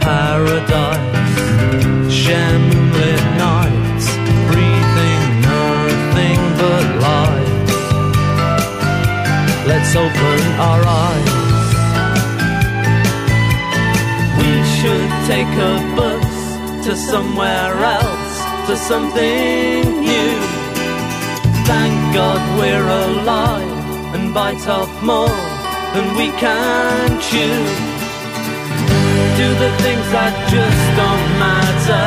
paradise. 0.01 1.11
Moonlit 2.31 3.25
nights, 3.39 4.07
breathing 4.49 5.27
nothing 5.43 6.41
but 6.61 6.87
lies. 7.05 7.75
Let's 9.67 9.93
open 9.97 10.41
our 10.69 10.83
eyes. 10.87 11.37
We 14.39 14.51
should 14.77 15.11
take 15.27 15.53
a 15.71 15.75
bus 15.97 16.33
to 16.87 16.93
somewhere 16.97 17.75
else, 17.99 18.35
to 18.69 18.77
something 18.77 20.03
new. 20.03 20.50
Thank 21.71 21.97
God 22.15 22.41
we're 22.59 22.89
alive 23.07 24.15
and 24.15 24.35
bite 24.35 24.67
off 24.67 24.91
more 25.03 25.37
than 25.95 26.07
we 26.19 26.29
can 26.45 27.09
chew. 27.29 27.63
Do 29.39 29.49
the 29.63 29.71
things 29.79 30.07
that 30.11 30.35
just 30.51 30.85
don't 30.99 31.27
matter. 31.39 32.07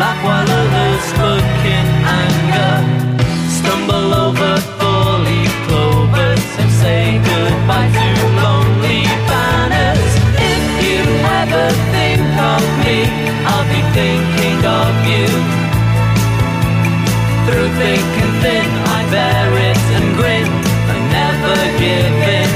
Laugh 0.00 0.20
while 0.24 0.50
others 0.62 1.06
look 1.20 1.52
in 1.78 1.88
anger. 2.24 2.74
Stumble 3.58 4.10
over 4.24 4.52
four-leaf 4.80 5.52
clovers 5.68 6.48
and 6.56 6.70
say 6.80 7.20
goodbye 7.28 7.92
to 7.92 8.08
lonely 8.40 9.04
banners. 9.28 10.12
If 10.52 10.64
you 10.86 11.00
ever 11.40 11.66
think 11.92 12.24
of 12.40 12.64
me, 12.80 12.98
I'll 13.52 13.68
be 13.68 13.82
thinking 13.92 14.60
of 14.64 14.92
you. 15.12 15.61
Through 17.46 17.70
thick 17.80 18.06
and 18.22 18.34
thin, 18.42 18.68
I 18.96 19.00
bear 19.10 19.48
it 19.68 19.82
and 19.96 20.08
grin 20.18 20.46
and 20.90 21.00
never 21.18 21.56
give 21.82 22.18
in. 22.38 22.50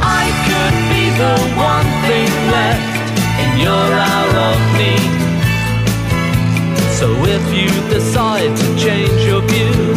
I 0.00 0.24
could 0.46 0.76
be 0.92 1.04
the 1.22 1.36
one 1.72 1.90
thing 2.08 2.30
left 2.54 3.06
in 3.42 3.50
your 3.66 3.86
hour 4.10 4.32
of 4.50 4.60
need. 4.78 5.12
So 6.98 7.08
if 7.36 7.44
you 7.58 7.70
decide 7.88 8.56
to 8.56 8.66
change 8.76 9.20
your 9.24 9.42
views, 9.42 9.87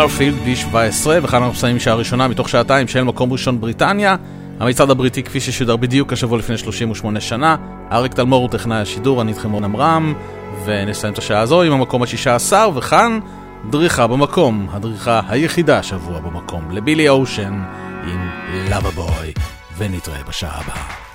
קלרפילד 0.00 0.36
B17, 0.44 1.06
וכאן 1.22 1.42
אנחנו 1.42 1.52
מסיימים 1.52 1.80
שעה 1.80 1.94
ראשונה 1.94 2.28
מתוך 2.28 2.48
שעתיים 2.48 2.88
של 2.88 3.02
מקום 3.02 3.32
ראשון 3.32 3.60
בריטניה. 3.60 4.16
המצעד 4.60 4.90
הבריטי 4.90 5.22
כפי 5.22 5.40
ששודר 5.40 5.76
בדיוק 5.76 6.12
השבוע 6.12 6.38
לפני 6.38 6.58
38 6.58 7.20
שנה. 7.20 7.56
אריק 7.92 8.14
תלמור 8.14 8.42
הוא 8.42 8.50
טכנאי 8.50 8.76
השידור, 8.76 9.22
אני 9.22 9.32
איתכם 9.32 9.52
רון 9.52 9.64
עמרם, 9.64 10.14
ונסיים 10.64 11.12
את 11.12 11.18
השעה 11.18 11.40
הזו 11.40 11.62
עם 11.62 11.72
המקום 11.72 12.02
השישה 12.02 12.34
עשר, 12.34 12.70
וכאן 12.74 13.18
דריכה 13.70 14.06
במקום, 14.06 14.68
הדריכה 14.72 15.20
היחידה 15.28 15.78
השבוע 15.78 16.20
במקום, 16.20 16.70
לבילי 16.70 17.08
אושן 17.08 17.62
עם 18.04 18.30
לבה 18.70 18.90
בוי, 18.90 19.32
ונתראה 19.78 20.22
בשעה 20.28 20.60
הבאה. 20.60 21.09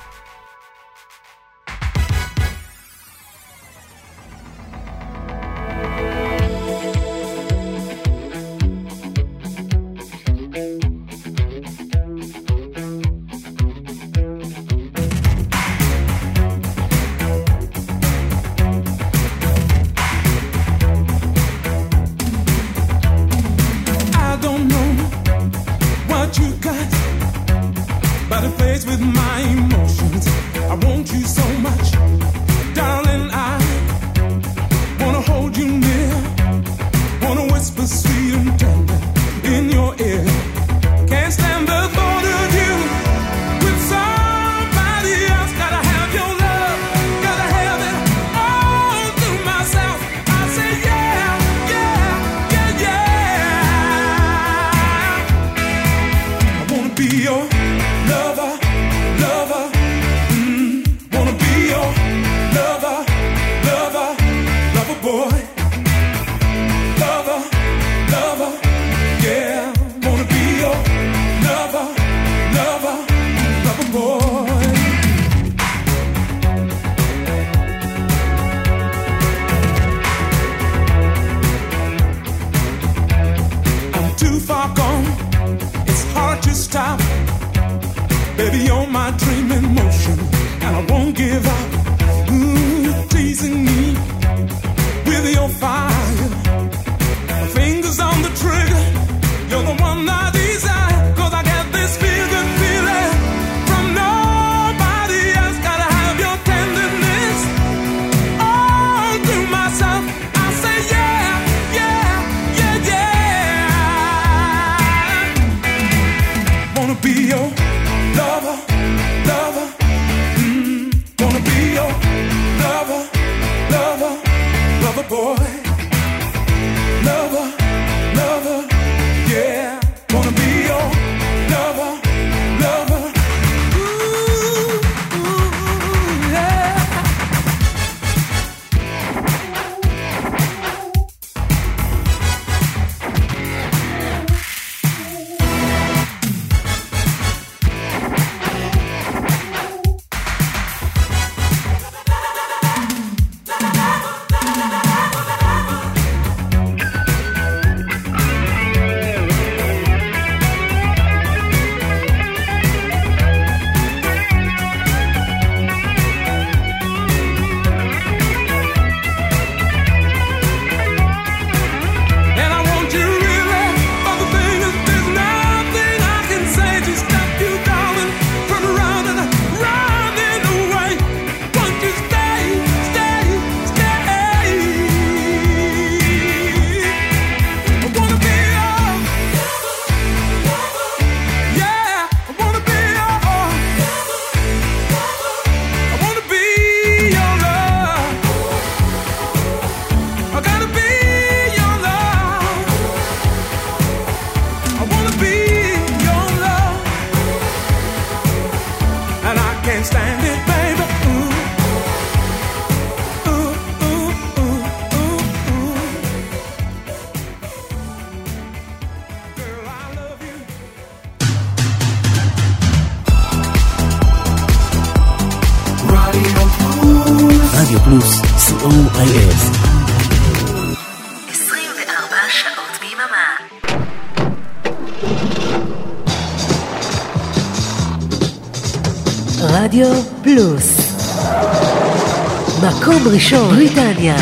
הראשון, 243.16 243.56
בריטניה. 243.56 244.16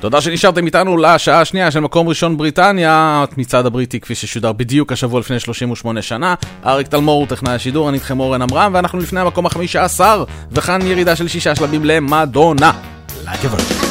תודה 0.00 0.20
שנשארתם 0.20 0.66
איתנו 0.66 0.96
לשעה 0.96 1.40
השנייה 1.40 1.70
של 1.70 1.80
מקום 1.80 2.08
ראשון 2.08 2.36
בריטניה, 2.36 3.24
מצעד 3.36 3.66
הבריטי 3.66 4.00
כפי 4.00 4.14
ששודר 4.14 4.52
בדיוק 4.52 4.92
השבוע 4.92 5.20
לפני 5.20 5.40
38 5.40 6.02
שנה. 6.02 6.34
אריק 6.66 6.88
תלמור 6.88 7.20
הוא 7.20 7.26
טכנאי 7.26 7.54
השידור, 7.54 7.88
אני 7.88 7.94
איתכם 7.96 8.20
אורן 8.20 8.42
עמרם, 8.42 8.70
ואנחנו 8.74 8.98
לפני 8.98 9.20
המקום 9.20 9.46
החמישה 9.46 9.84
עשר, 9.84 10.24
וכאן 10.52 10.86
ירידה 10.86 11.16
של 11.16 11.28
שישה 11.28 11.54
שלבים 11.54 11.84
למדונה. 11.84 12.72
לגבר. 13.22 13.81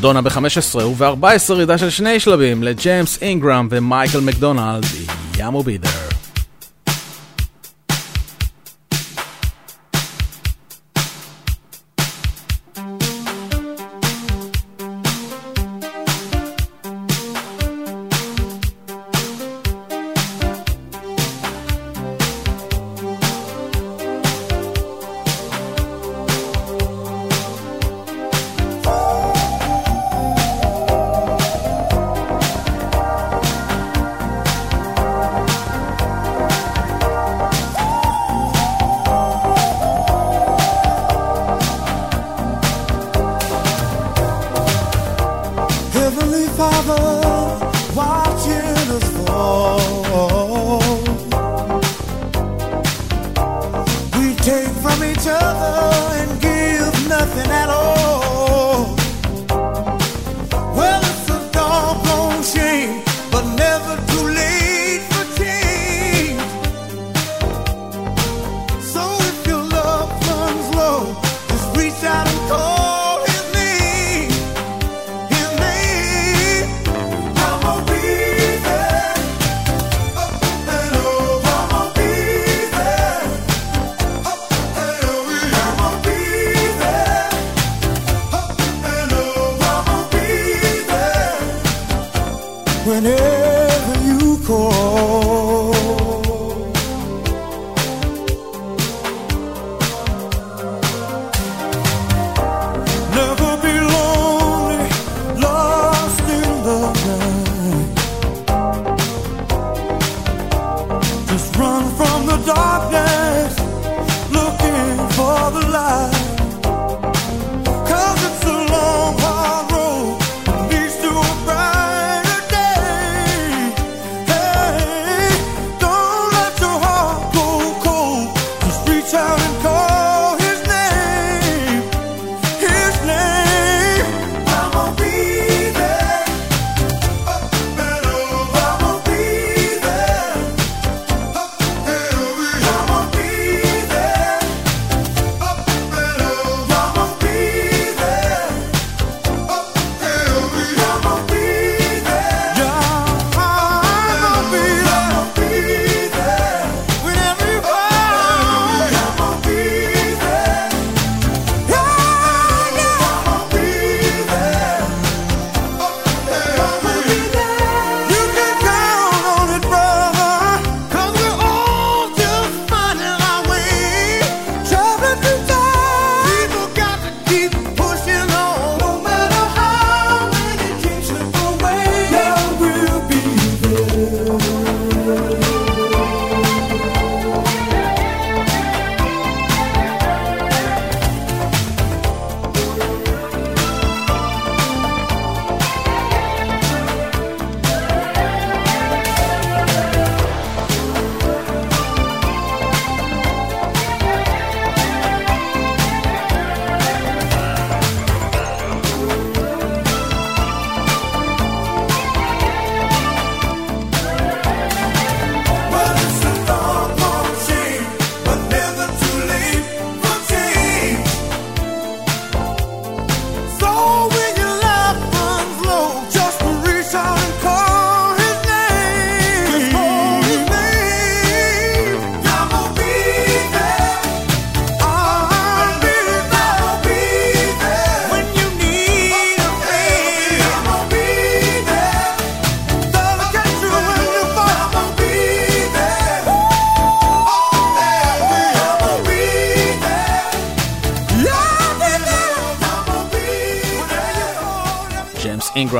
מדונה 0.00 0.22
ב-15 0.22 0.76
וב-14 0.76 1.24
ירידה 1.50 1.78
של 1.78 1.90
שני 1.90 2.20
שלבים 2.20 2.62
לג'יימס 2.62 3.22
אינגרם 3.22 3.68
ומייקל 3.70 4.20
מקדונלד, 4.20 4.84
ימו 5.38 5.62
בידר. 5.62 5.99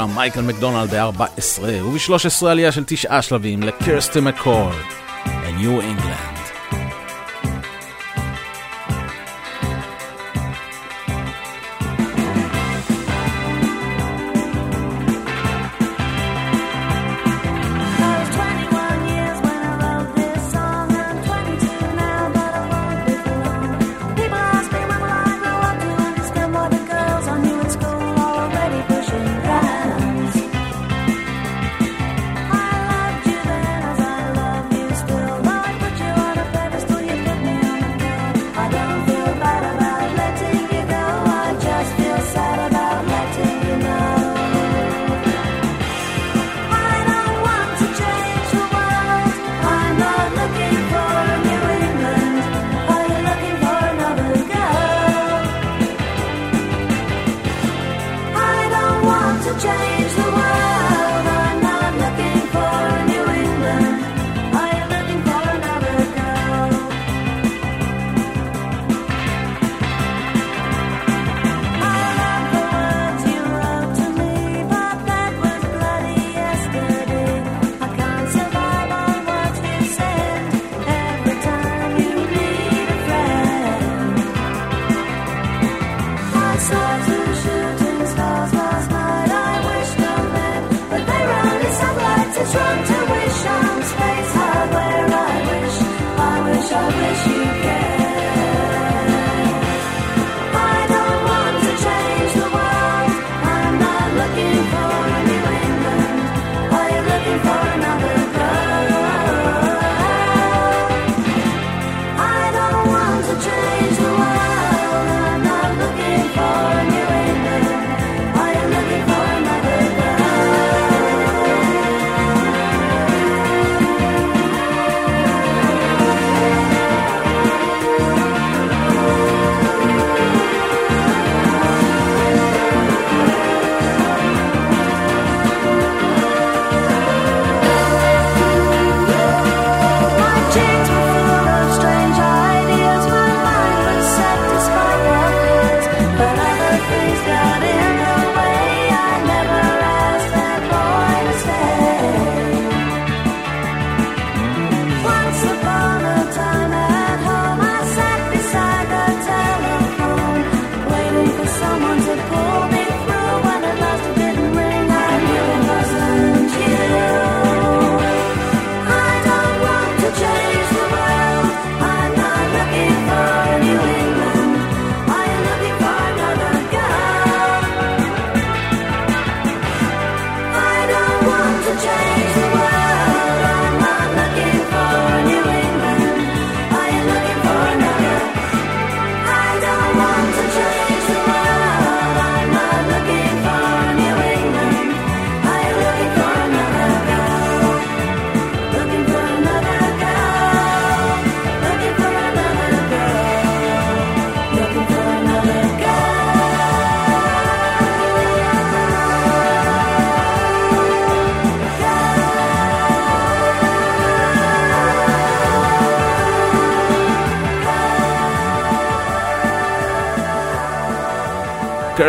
פרוגרם, 0.01 0.15
מייקל 0.17 0.41
מקדונלד 0.41 0.95
ב-14, 0.95 1.63
וב-13 1.63 2.47
עלייה 2.47 2.73
של 2.73 2.85
תשעה 2.87 3.23
שלבים 3.23 3.63
לקירסטי 3.63 4.21
מקול, 4.21 4.73
New 5.25 5.81
אינגלנד. 5.81 6.30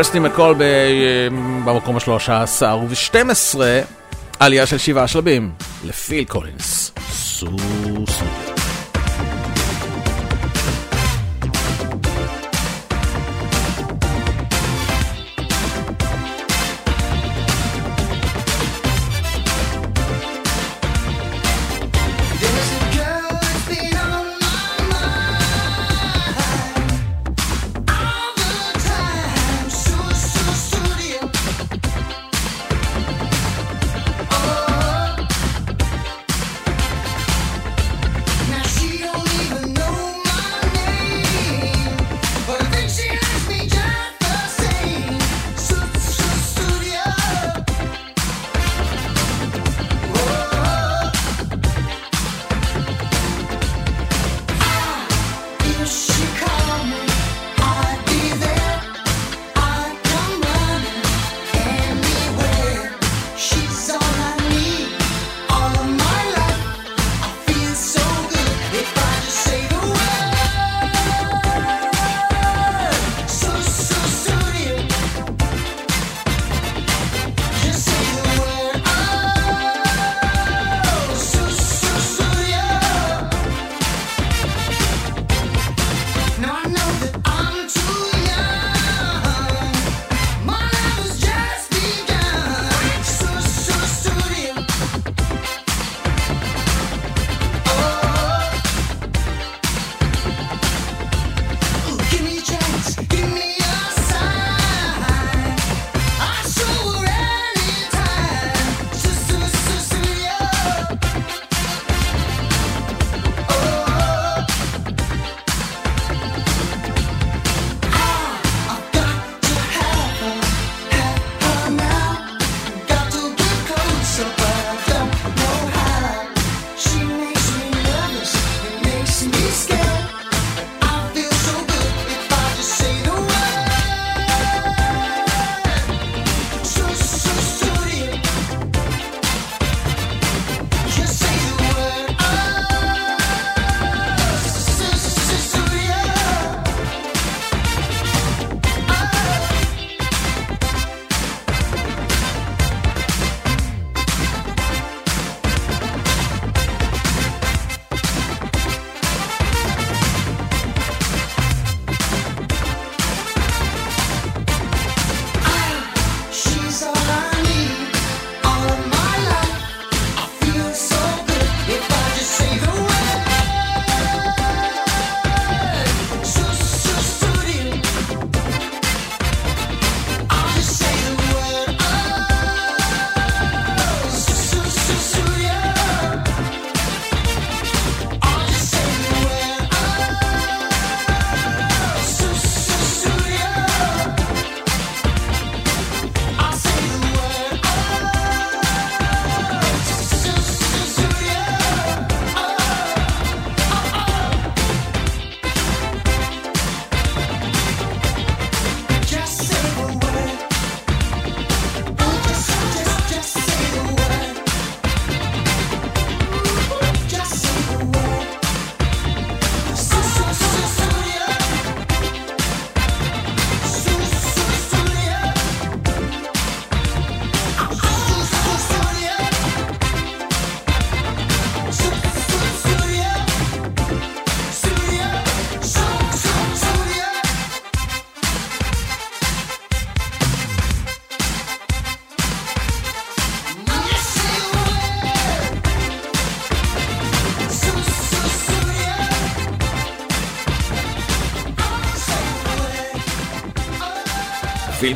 פרסטי 0.02 0.20
מקול 0.20 0.56
במקום 1.66 1.96
ה-13 1.96 2.66
וב-12, 2.66 3.60
עלייה 4.40 4.66
של 4.66 4.78
שבעה 4.78 5.08
שלבים, 5.08 5.52
לפיל 5.84 6.26
קולינס. 6.26 6.92
סור. 7.12 7.81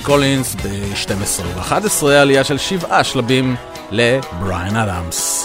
קולינס 0.06 0.56
ב-12 0.56 1.42
ו-11, 1.42 2.08
עלייה 2.08 2.44
של 2.44 2.58
שבעה 2.58 3.04
שלבים 3.04 3.56
לבריאן 3.92 4.76
אדמס. 4.76 5.45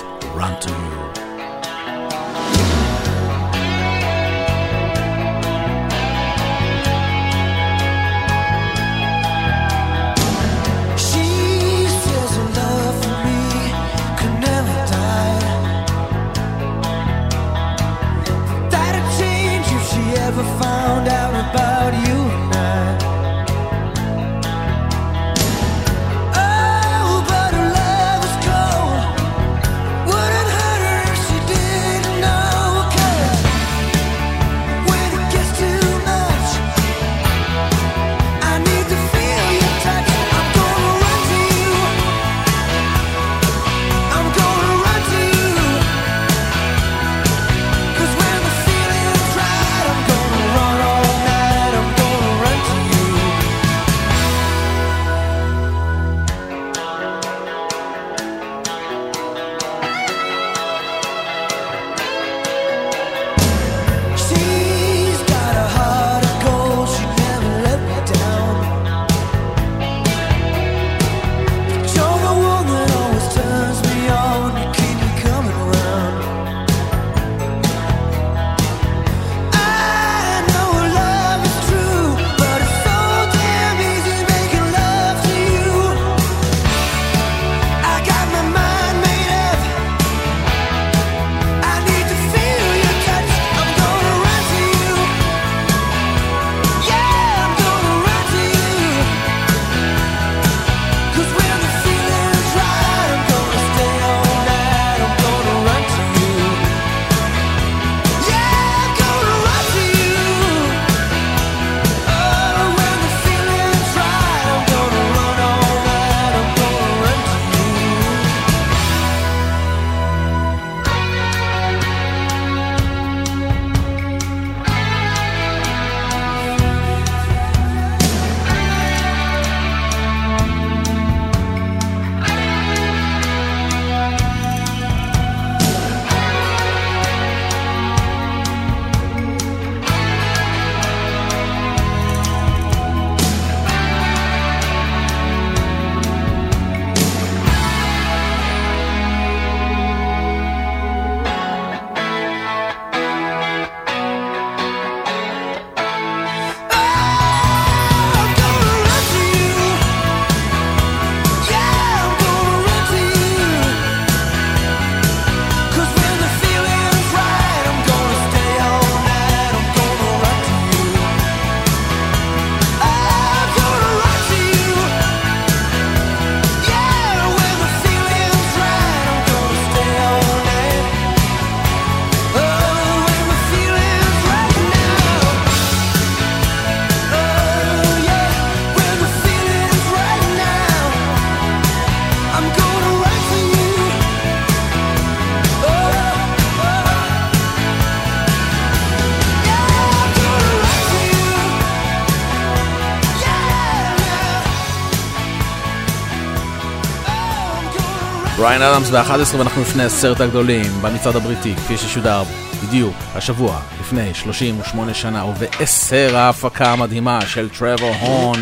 בריין 208.51 208.62
אדמס 208.62 208.90
ב-11 208.90 209.36
ואנחנו 209.39 209.62
לפני 209.62 209.82
הסרט 209.82 210.20
הגדולים 210.20 210.66
במצעד 210.82 211.16
הבריטי 211.16 211.56
כפי 211.56 211.77
ששודר 211.77 212.22
בדיוק 212.64 212.94
השבוע 213.14 213.60
לפני 213.81 214.14
38 214.14 214.94
שנה 214.94 215.24
ובעשר 215.24 216.16
ההפקה 216.16 216.72
המדהימה 216.72 217.20
של 217.27 217.48
טרוור 217.48 217.94
הון 218.01 218.39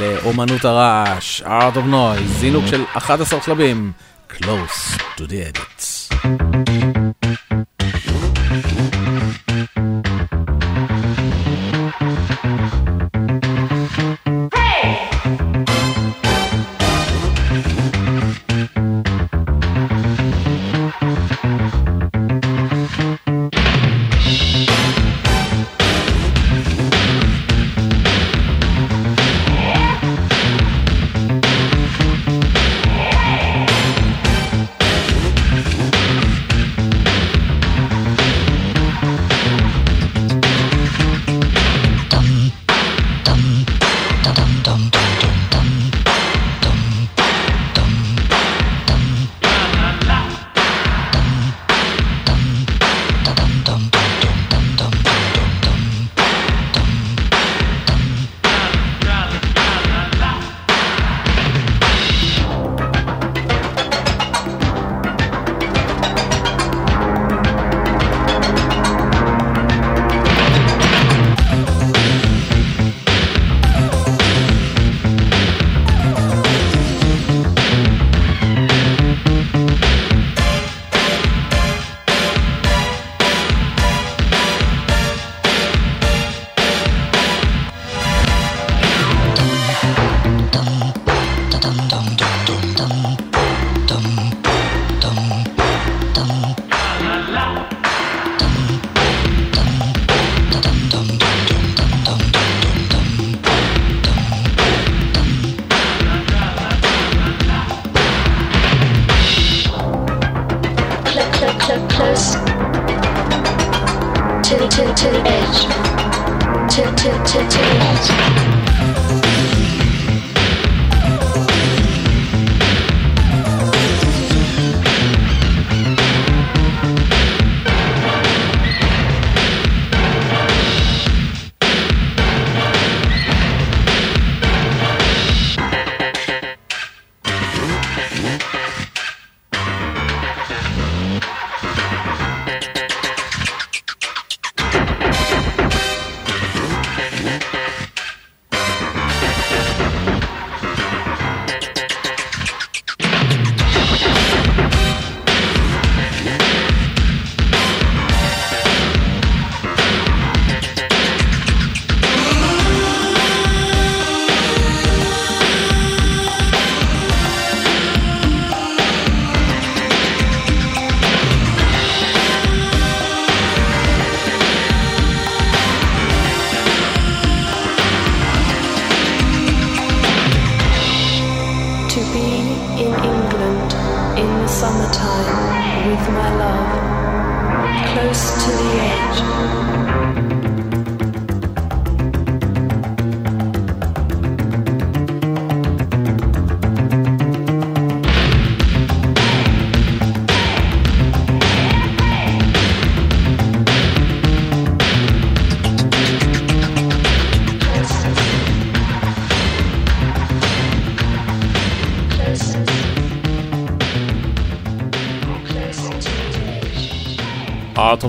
לאומנות 0.00 0.64
הרעש, 0.64 1.42
Art 1.42 1.76
of 1.76 1.92
Noise, 1.92 2.26
זינוק 2.26 2.66
של 2.66 2.84
11 2.92 3.42
שלבים, 3.42 3.92
Close 4.30 4.98
to 5.16 5.20
the 5.20 5.58
Edit. 5.58 6.12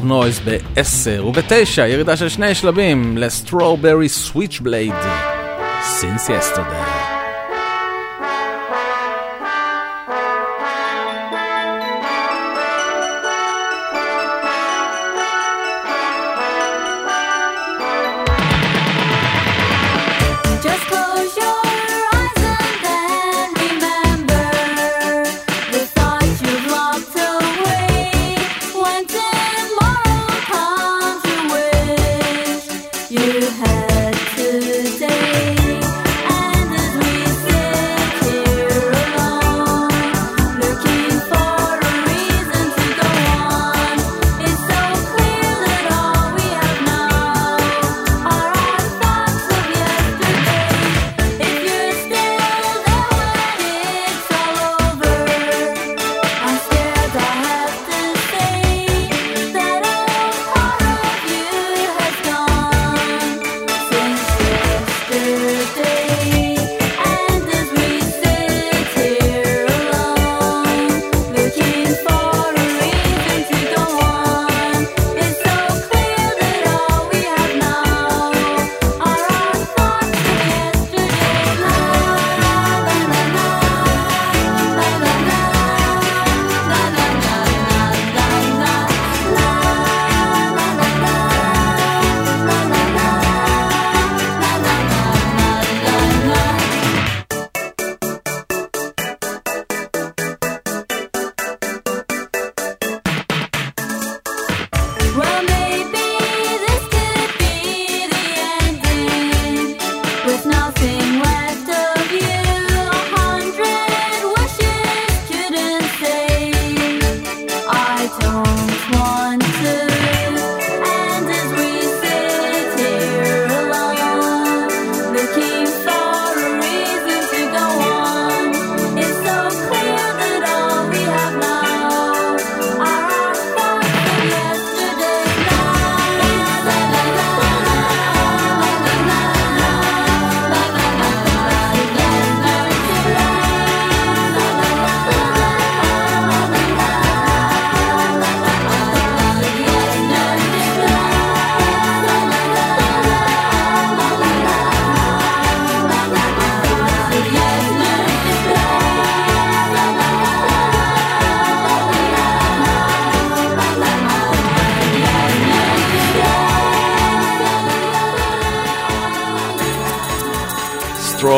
of 0.04 0.10
Noise 0.10 0.42
ב-10 0.46 1.22
וב-9, 1.22 1.82
ירידה 1.82 2.18
של 2.18 2.30
שני 2.30 2.56
שלבים 2.56 3.18
לסטרוברי 3.18 4.10
סוויץ' 4.10 4.60
בלייד, 4.60 4.94
Since 6.02 6.30
Yesterday. 6.30 7.03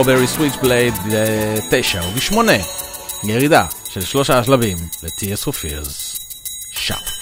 Strawberry 0.06 0.28
Switchblade 0.28 0.94
ב-9 1.12 2.04
וב-8 2.04 2.38
ירידה 3.24 3.66
של 3.90 4.02
שלושה 4.02 4.44
שלבים 4.44 4.78
ל-Tears 5.04 5.48
for 5.48 5.52
Fears. 5.52 6.20
Shout. 6.72 7.15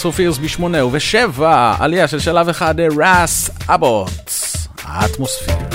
Tears 0.00 0.02
for 0.02 0.16
Fears 0.16 0.40
בשמונה 0.42 0.84
ובשבע, 0.84 1.74
עלייה 1.78 2.08
של 2.08 2.18
שלב 2.20 2.48
אחד, 2.48 2.80
אה, 2.80 2.86
ראס 2.96 3.50
אבוטס, 3.68 4.68
האטמוספיר. 4.84 5.69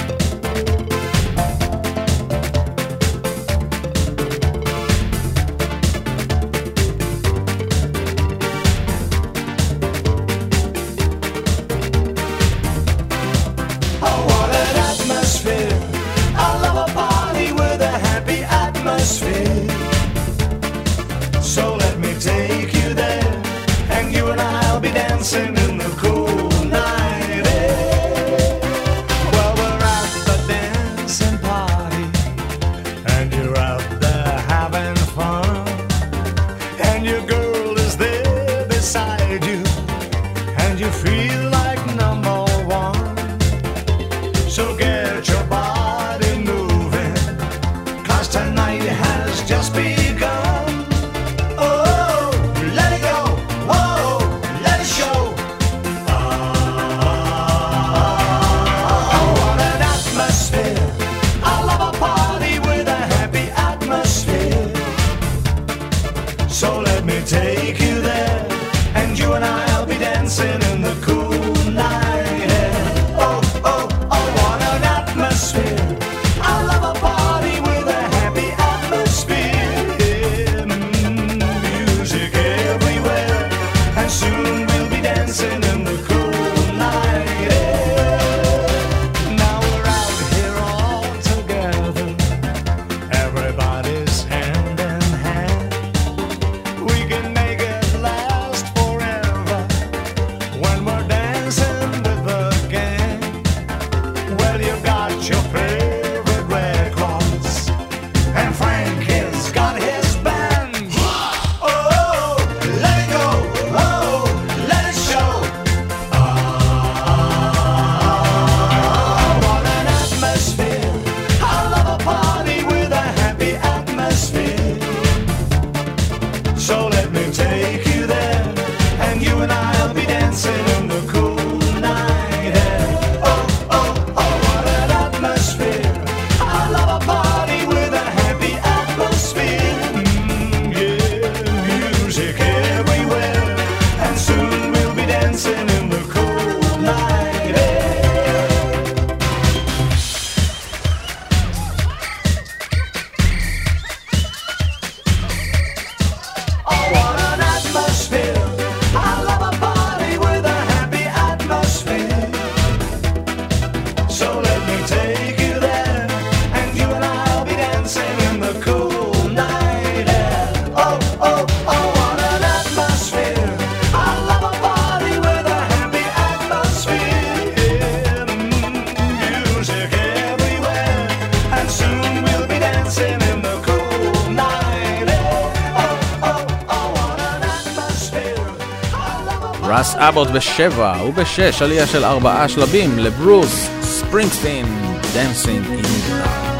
אבוט 190.09 190.27
בשבע 190.27 191.03
ובשש 191.07 191.61
עלייה 191.61 191.87
של 191.87 192.05
ארבעה 192.05 192.49
שלבים 192.49 192.99
לברוס 192.99 193.69
ספרינגסטין, 193.81 194.65
Dancing 195.13 195.65
in. 195.65 196.54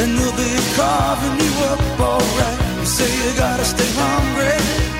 and 0.00 0.16
they'll 0.16 0.36
be 0.36 0.54
carving 0.76 1.36
you 1.44 1.52
up 1.70 2.00
alright. 2.00 2.58
You 2.80 2.86
say 2.86 3.10
you 3.24 3.36
gotta 3.36 3.64
stay 3.64 3.90
hungry. 3.96 4.97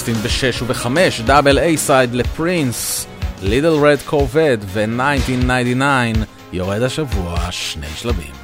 טקסטים 0.00 0.14
ב-6 0.14 0.64
וב-5, 0.64 1.22
דאבל 1.26 1.58
איי 1.58 1.76
סייד 1.76 2.14
לפרינס, 2.14 3.06
לידל 3.42 3.68
רד 3.68 3.98
קורבד 4.04 4.58
ו-1999 4.66 5.82
יורד 6.52 6.82
השבוע 6.82 7.38
שני 7.50 7.86
שלבים. 7.96 8.39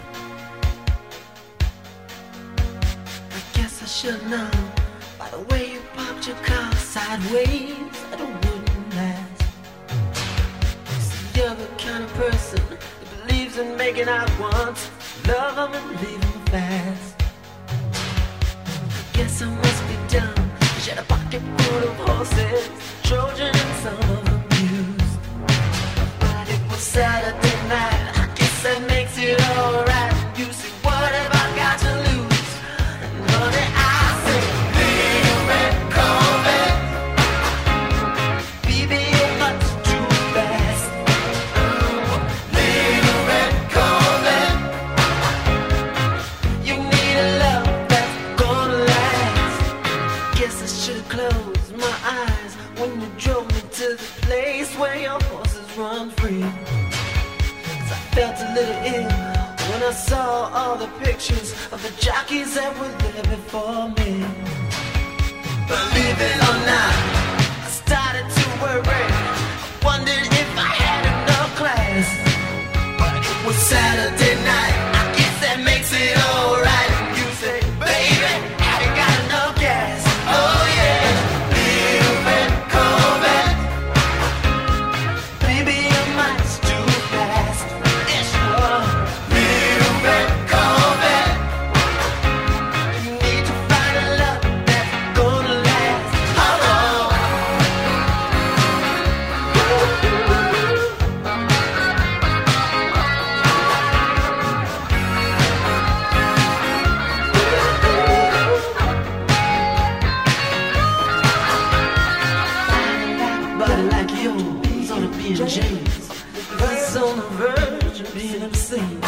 and 115.29 115.49
James 115.49 116.09
that's 116.57 116.95
on 116.95 117.17
the 117.17 117.23
verge 117.33 118.01
of 118.01 118.15
being 118.15 118.43
obscene. 118.43 119.01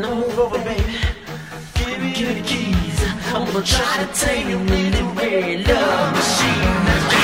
No 0.00 0.16
move 0.16 0.36
over, 0.36 0.58
baby. 0.58 0.98
Give 1.74 2.02
me, 2.02 2.12
give 2.12 2.28
me 2.28 2.34
the 2.40 2.48
keys. 2.48 3.04
I'm 3.32 3.46
gonna 3.52 3.64
try 3.64 4.04
to 4.04 4.20
tame 4.20 4.48
you 4.50 4.58
red 5.14 5.68
love 5.68 6.12
machine. 6.12 7.17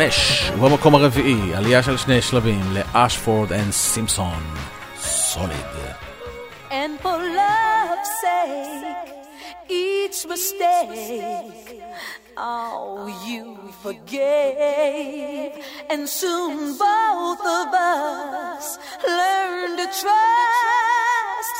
חמש, 0.00 0.50
ובמקום 0.58 0.94
הרביעי, 0.94 1.54
עלייה 1.54 1.82
של 1.82 1.96
שני 1.96 2.22
שלבים 2.22 2.60
לאשפורד 2.72 3.52
אנד 3.52 3.72
סימפסון, 3.72 4.54
סוליד. 5.00 5.66
And 6.70 7.00
for 7.02 7.18
love's 7.40 8.12
sake, 8.24 9.10
each 9.68 10.18
mistake, 10.32 11.82
oh, 12.38 13.08
you 13.26 13.44
forgave. 13.82 15.52
And 15.90 16.02
soon 16.20 16.54
both 16.88 17.42
of 17.60 17.68
us 17.98 18.66
learned 19.18 19.76
to 19.82 19.88
trust, 20.02 21.56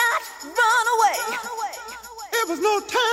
not 0.00 0.22
run 0.58 0.86
away. 0.94 1.18
It 2.38 2.44
was 2.50 2.60
no 2.68 2.74
time. 2.80 3.03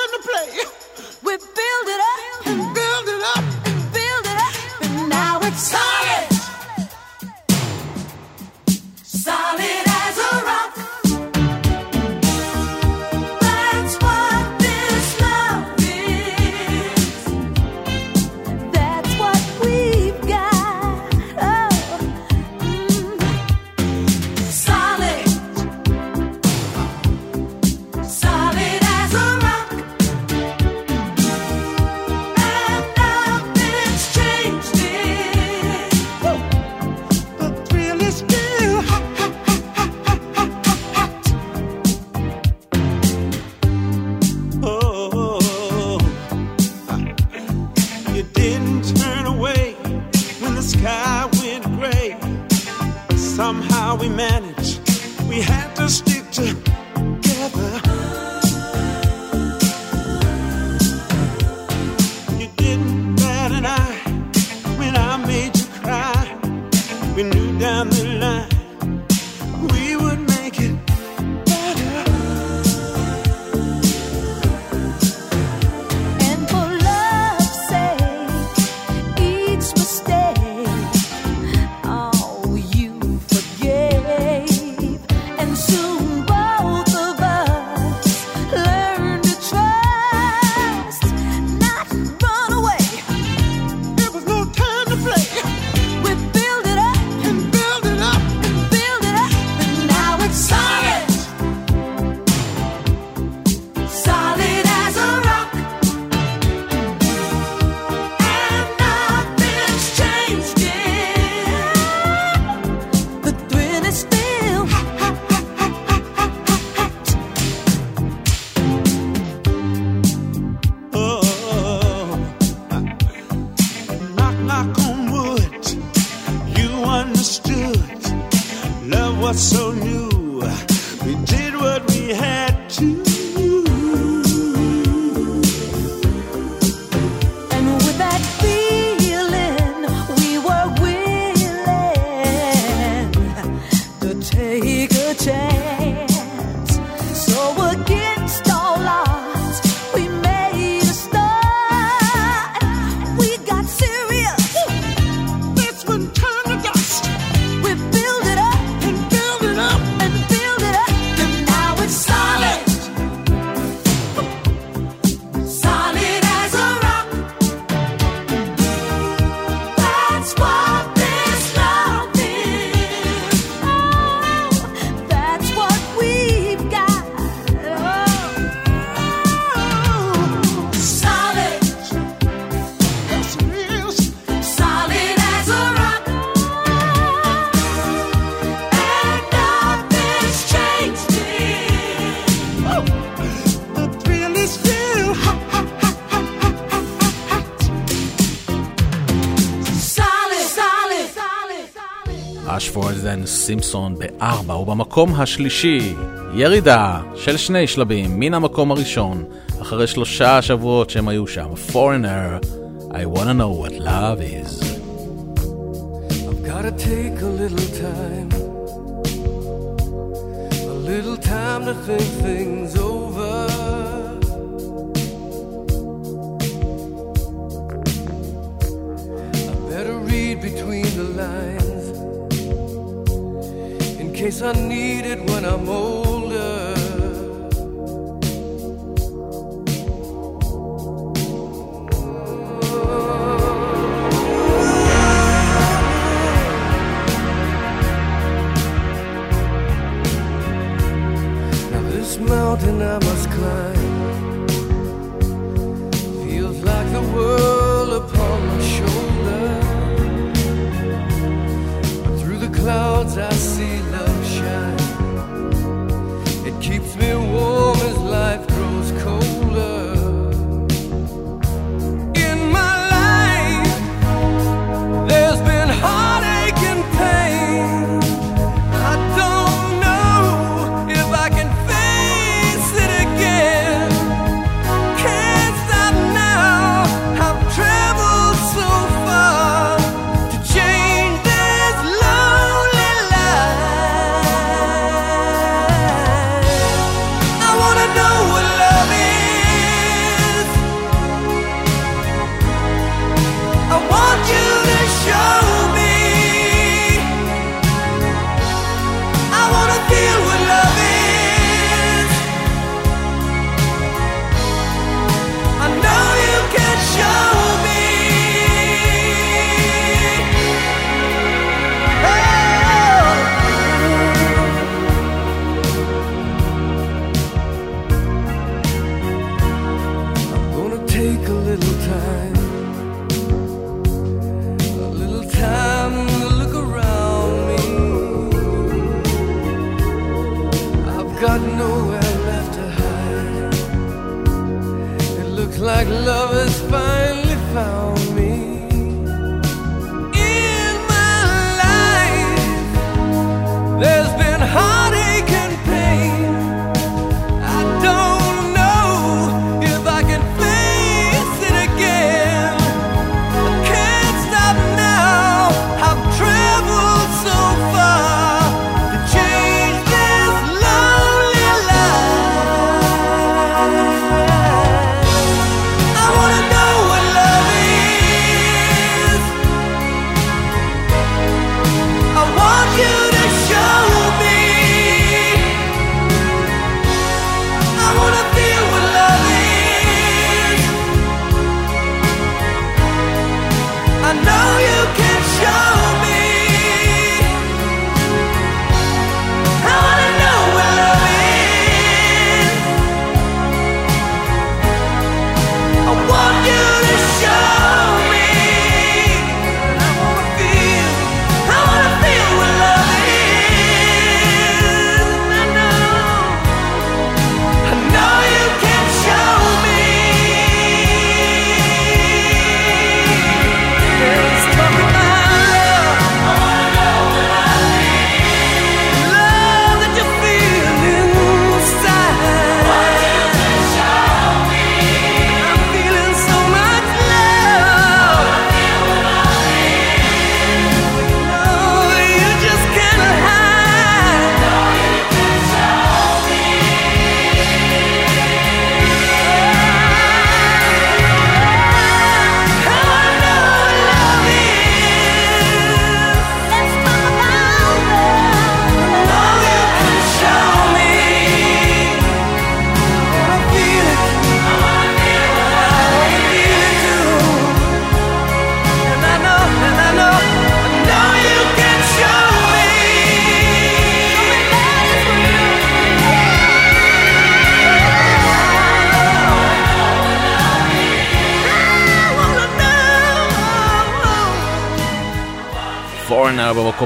ג'ן 203.21 203.27
סימפסון 203.27 203.95
בארבע, 203.95 204.55
ובמקום 204.55 205.15
השלישי, 205.15 205.93
ירידה 206.33 206.99
של 207.15 207.37
שני 207.37 207.67
שלבים 207.67 208.19
מן 208.19 208.33
המקום 208.33 208.71
הראשון, 208.71 209.23
אחרי 209.61 209.87
שלושה 209.87 210.41
שבועות 210.41 210.89
שהם 210.89 211.07
היו 211.07 211.27
שם, 211.27 211.47
Foreigner, 211.69 212.45
I 212.89 213.17
wanna 213.17 213.33
know 213.33 213.51
what 213.63 213.73
love 213.79 214.21
is. 214.21 214.40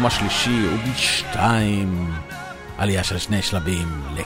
השלישי 0.07 0.68
ובשתיים, 0.68 2.14
עלייה 2.77 3.03
של 3.03 3.18
שני 3.18 3.41
שלבים 3.41 3.88
ל 4.15 4.24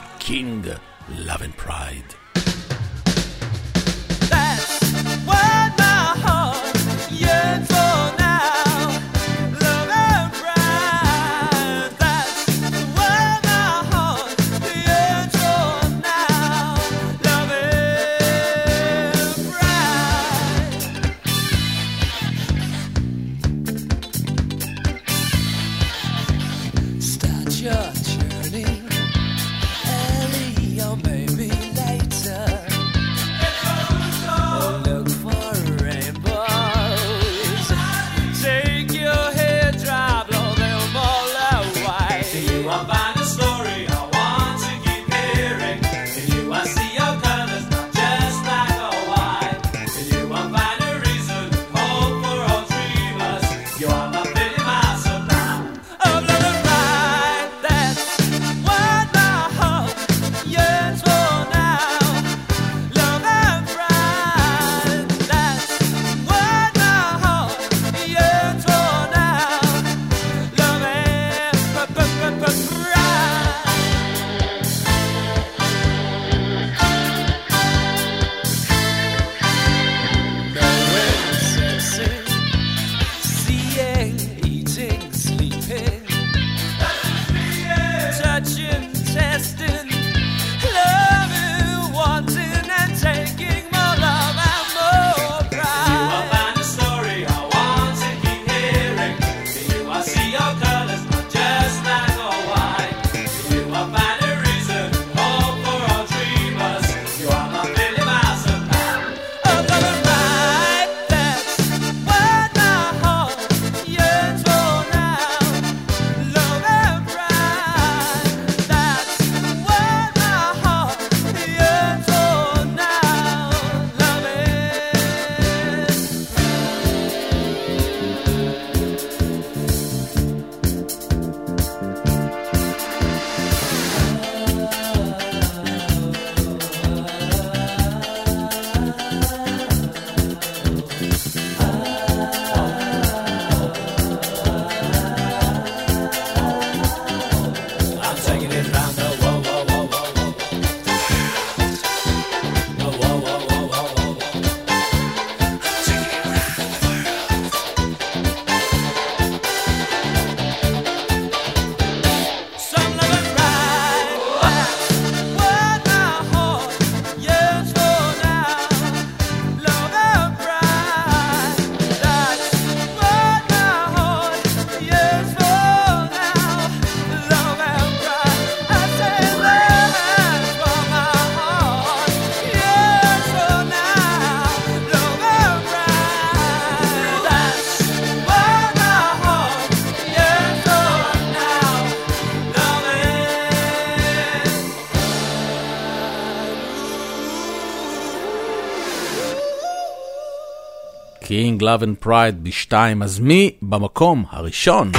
קינג, 201.40 201.62
Love 201.62 201.82
and 201.82 202.06
Pride 202.06 202.36
בשתיים, 202.42 203.02
אז 203.02 203.20
מי 203.20 203.50
במקום 203.62 204.24
הראשון? 204.30 204.92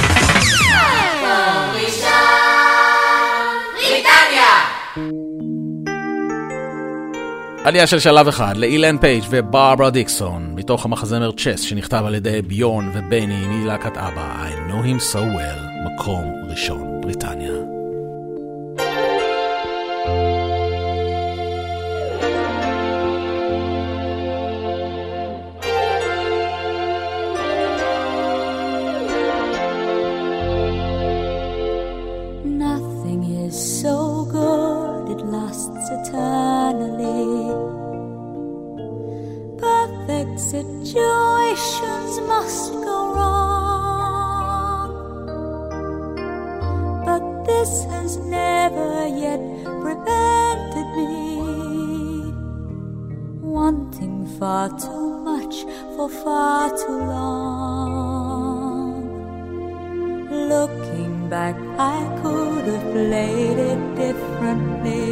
עלייה 7.64 7.86
של 7.86 7.98
שלב 7.98 8.28
אחד 8.28 8.56
לאיליין 8.56 8.98
פייג' 8.98 9.24
וברברה 9.30 9.90
דיקסון, 9.90 10.52
מתוך 10.54 10.84
המחזמר 10.84 11.30
צ'ס 11.32 11.60
שנכתב 11.60 12.02
על 12.06 12.14
ידי 12.14 12.42
ביורן 12.42 12.90
ובני 12.94 13.46
מלהקת 13.46 13.96
אבא, 13.96 14.46
I 14.48 14.70
know 14.70 14.86
him 14.86 15.14
so 15.14 15.18
well, 15.18 15.92
מקום 15.94 16.32
ראשון, 16.50 16.91
so 33.82 34.24
good, 34.30 35.10
it 35.10 35.22
lasts 35.26 35.90
eternally. 35.98 37.50
Perfect 39.58 40.38
situations 40.38 42.12
must 42.32 42.72
go 42.74 42.98
wrong. 43.16 44.90
But 47.04 47.24
this 47.44 47.72
has 47.86 48.18
never 48.18 49.08
yet 49.08 49.42
prevented 49.82 50.88
me 50.98 51.12
wanting 53.42 54.26
far 54.38 54.68
too 54.78 55.18
much 55.30 55.64
for 55.96 56.08
far 56.08 56.70
too 56.70 57.00
long. 57.16 58.52
Looking 60.52 61.28
back, 61.28 61.56
I 61.78 61.98
could 62.22 62.64
have 62.64 62.92
played 62.92 63.58
it 63.58 63.71
differently. 64.42 65.11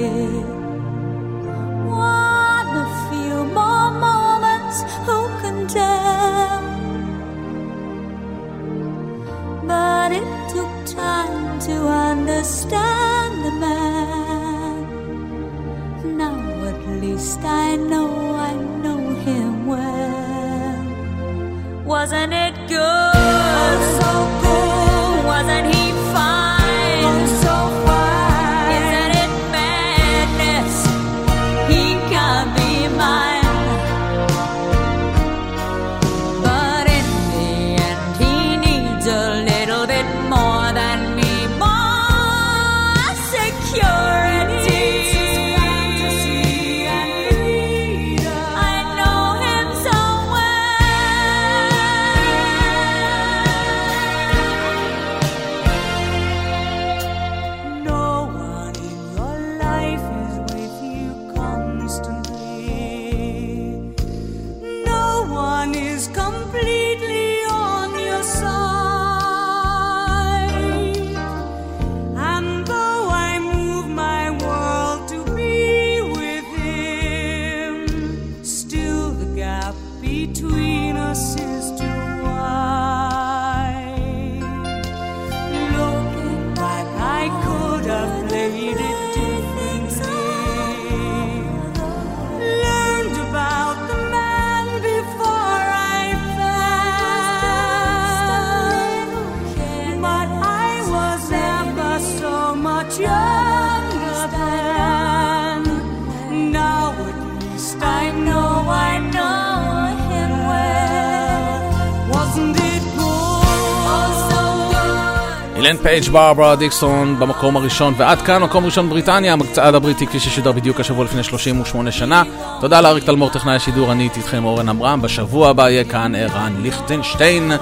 פייג' 116.01 116.13
ברברה 116.13 116.57
דיקסון 116.57 117.17
במקום 117.19 117.57
הראשון, 117.57 117.95
ועד 117.97 118.23
כאן 118.23 118.43
מקום 118.43 118.65
ראשון 118.65 118.89
בריטניה, 118.89 119.33
המצעד 119.33 119.75
הבריטי 119.75 120.07
כפי 120.07 120.21
ששודר 120.21 120.53
בדיוק 120.53 120.81
השבוע 120.81 121.05
לפני 121.05 121.23
38 121.23 121.93
שנה. 121.93 122.23
תודה 122.61 122.81
לאריק 122.81 123.05
תלמור, 123.05 123.31
טכנאי 123.31 123.55
השידור, 123.55 123.93
אני 123.93 124.03
איתי 124.03 124.21
איתכם 124.21 124.45
אורן 124.45 124.69
עמרם, 124.69 125.03
בשבוע 125.03 125.49
הבא 125.49 125.69
יהיה 125.69 125.85
כאן 125.85 126.15
ערן 126.15 126.63
ליכטנשטיין, 126.63 127.53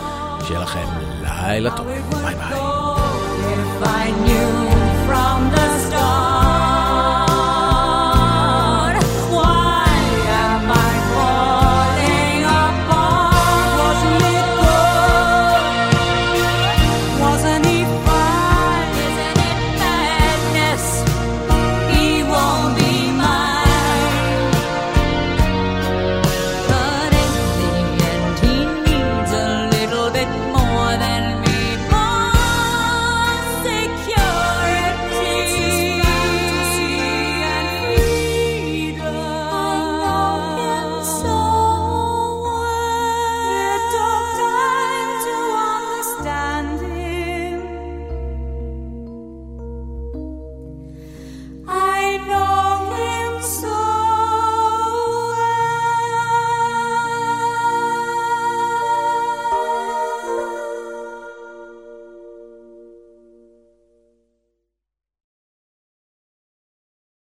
שיהיה 0.47 0.61
לכם 0.61 0.87
לילה 1.23 1.71
טוב, 1.71 1.87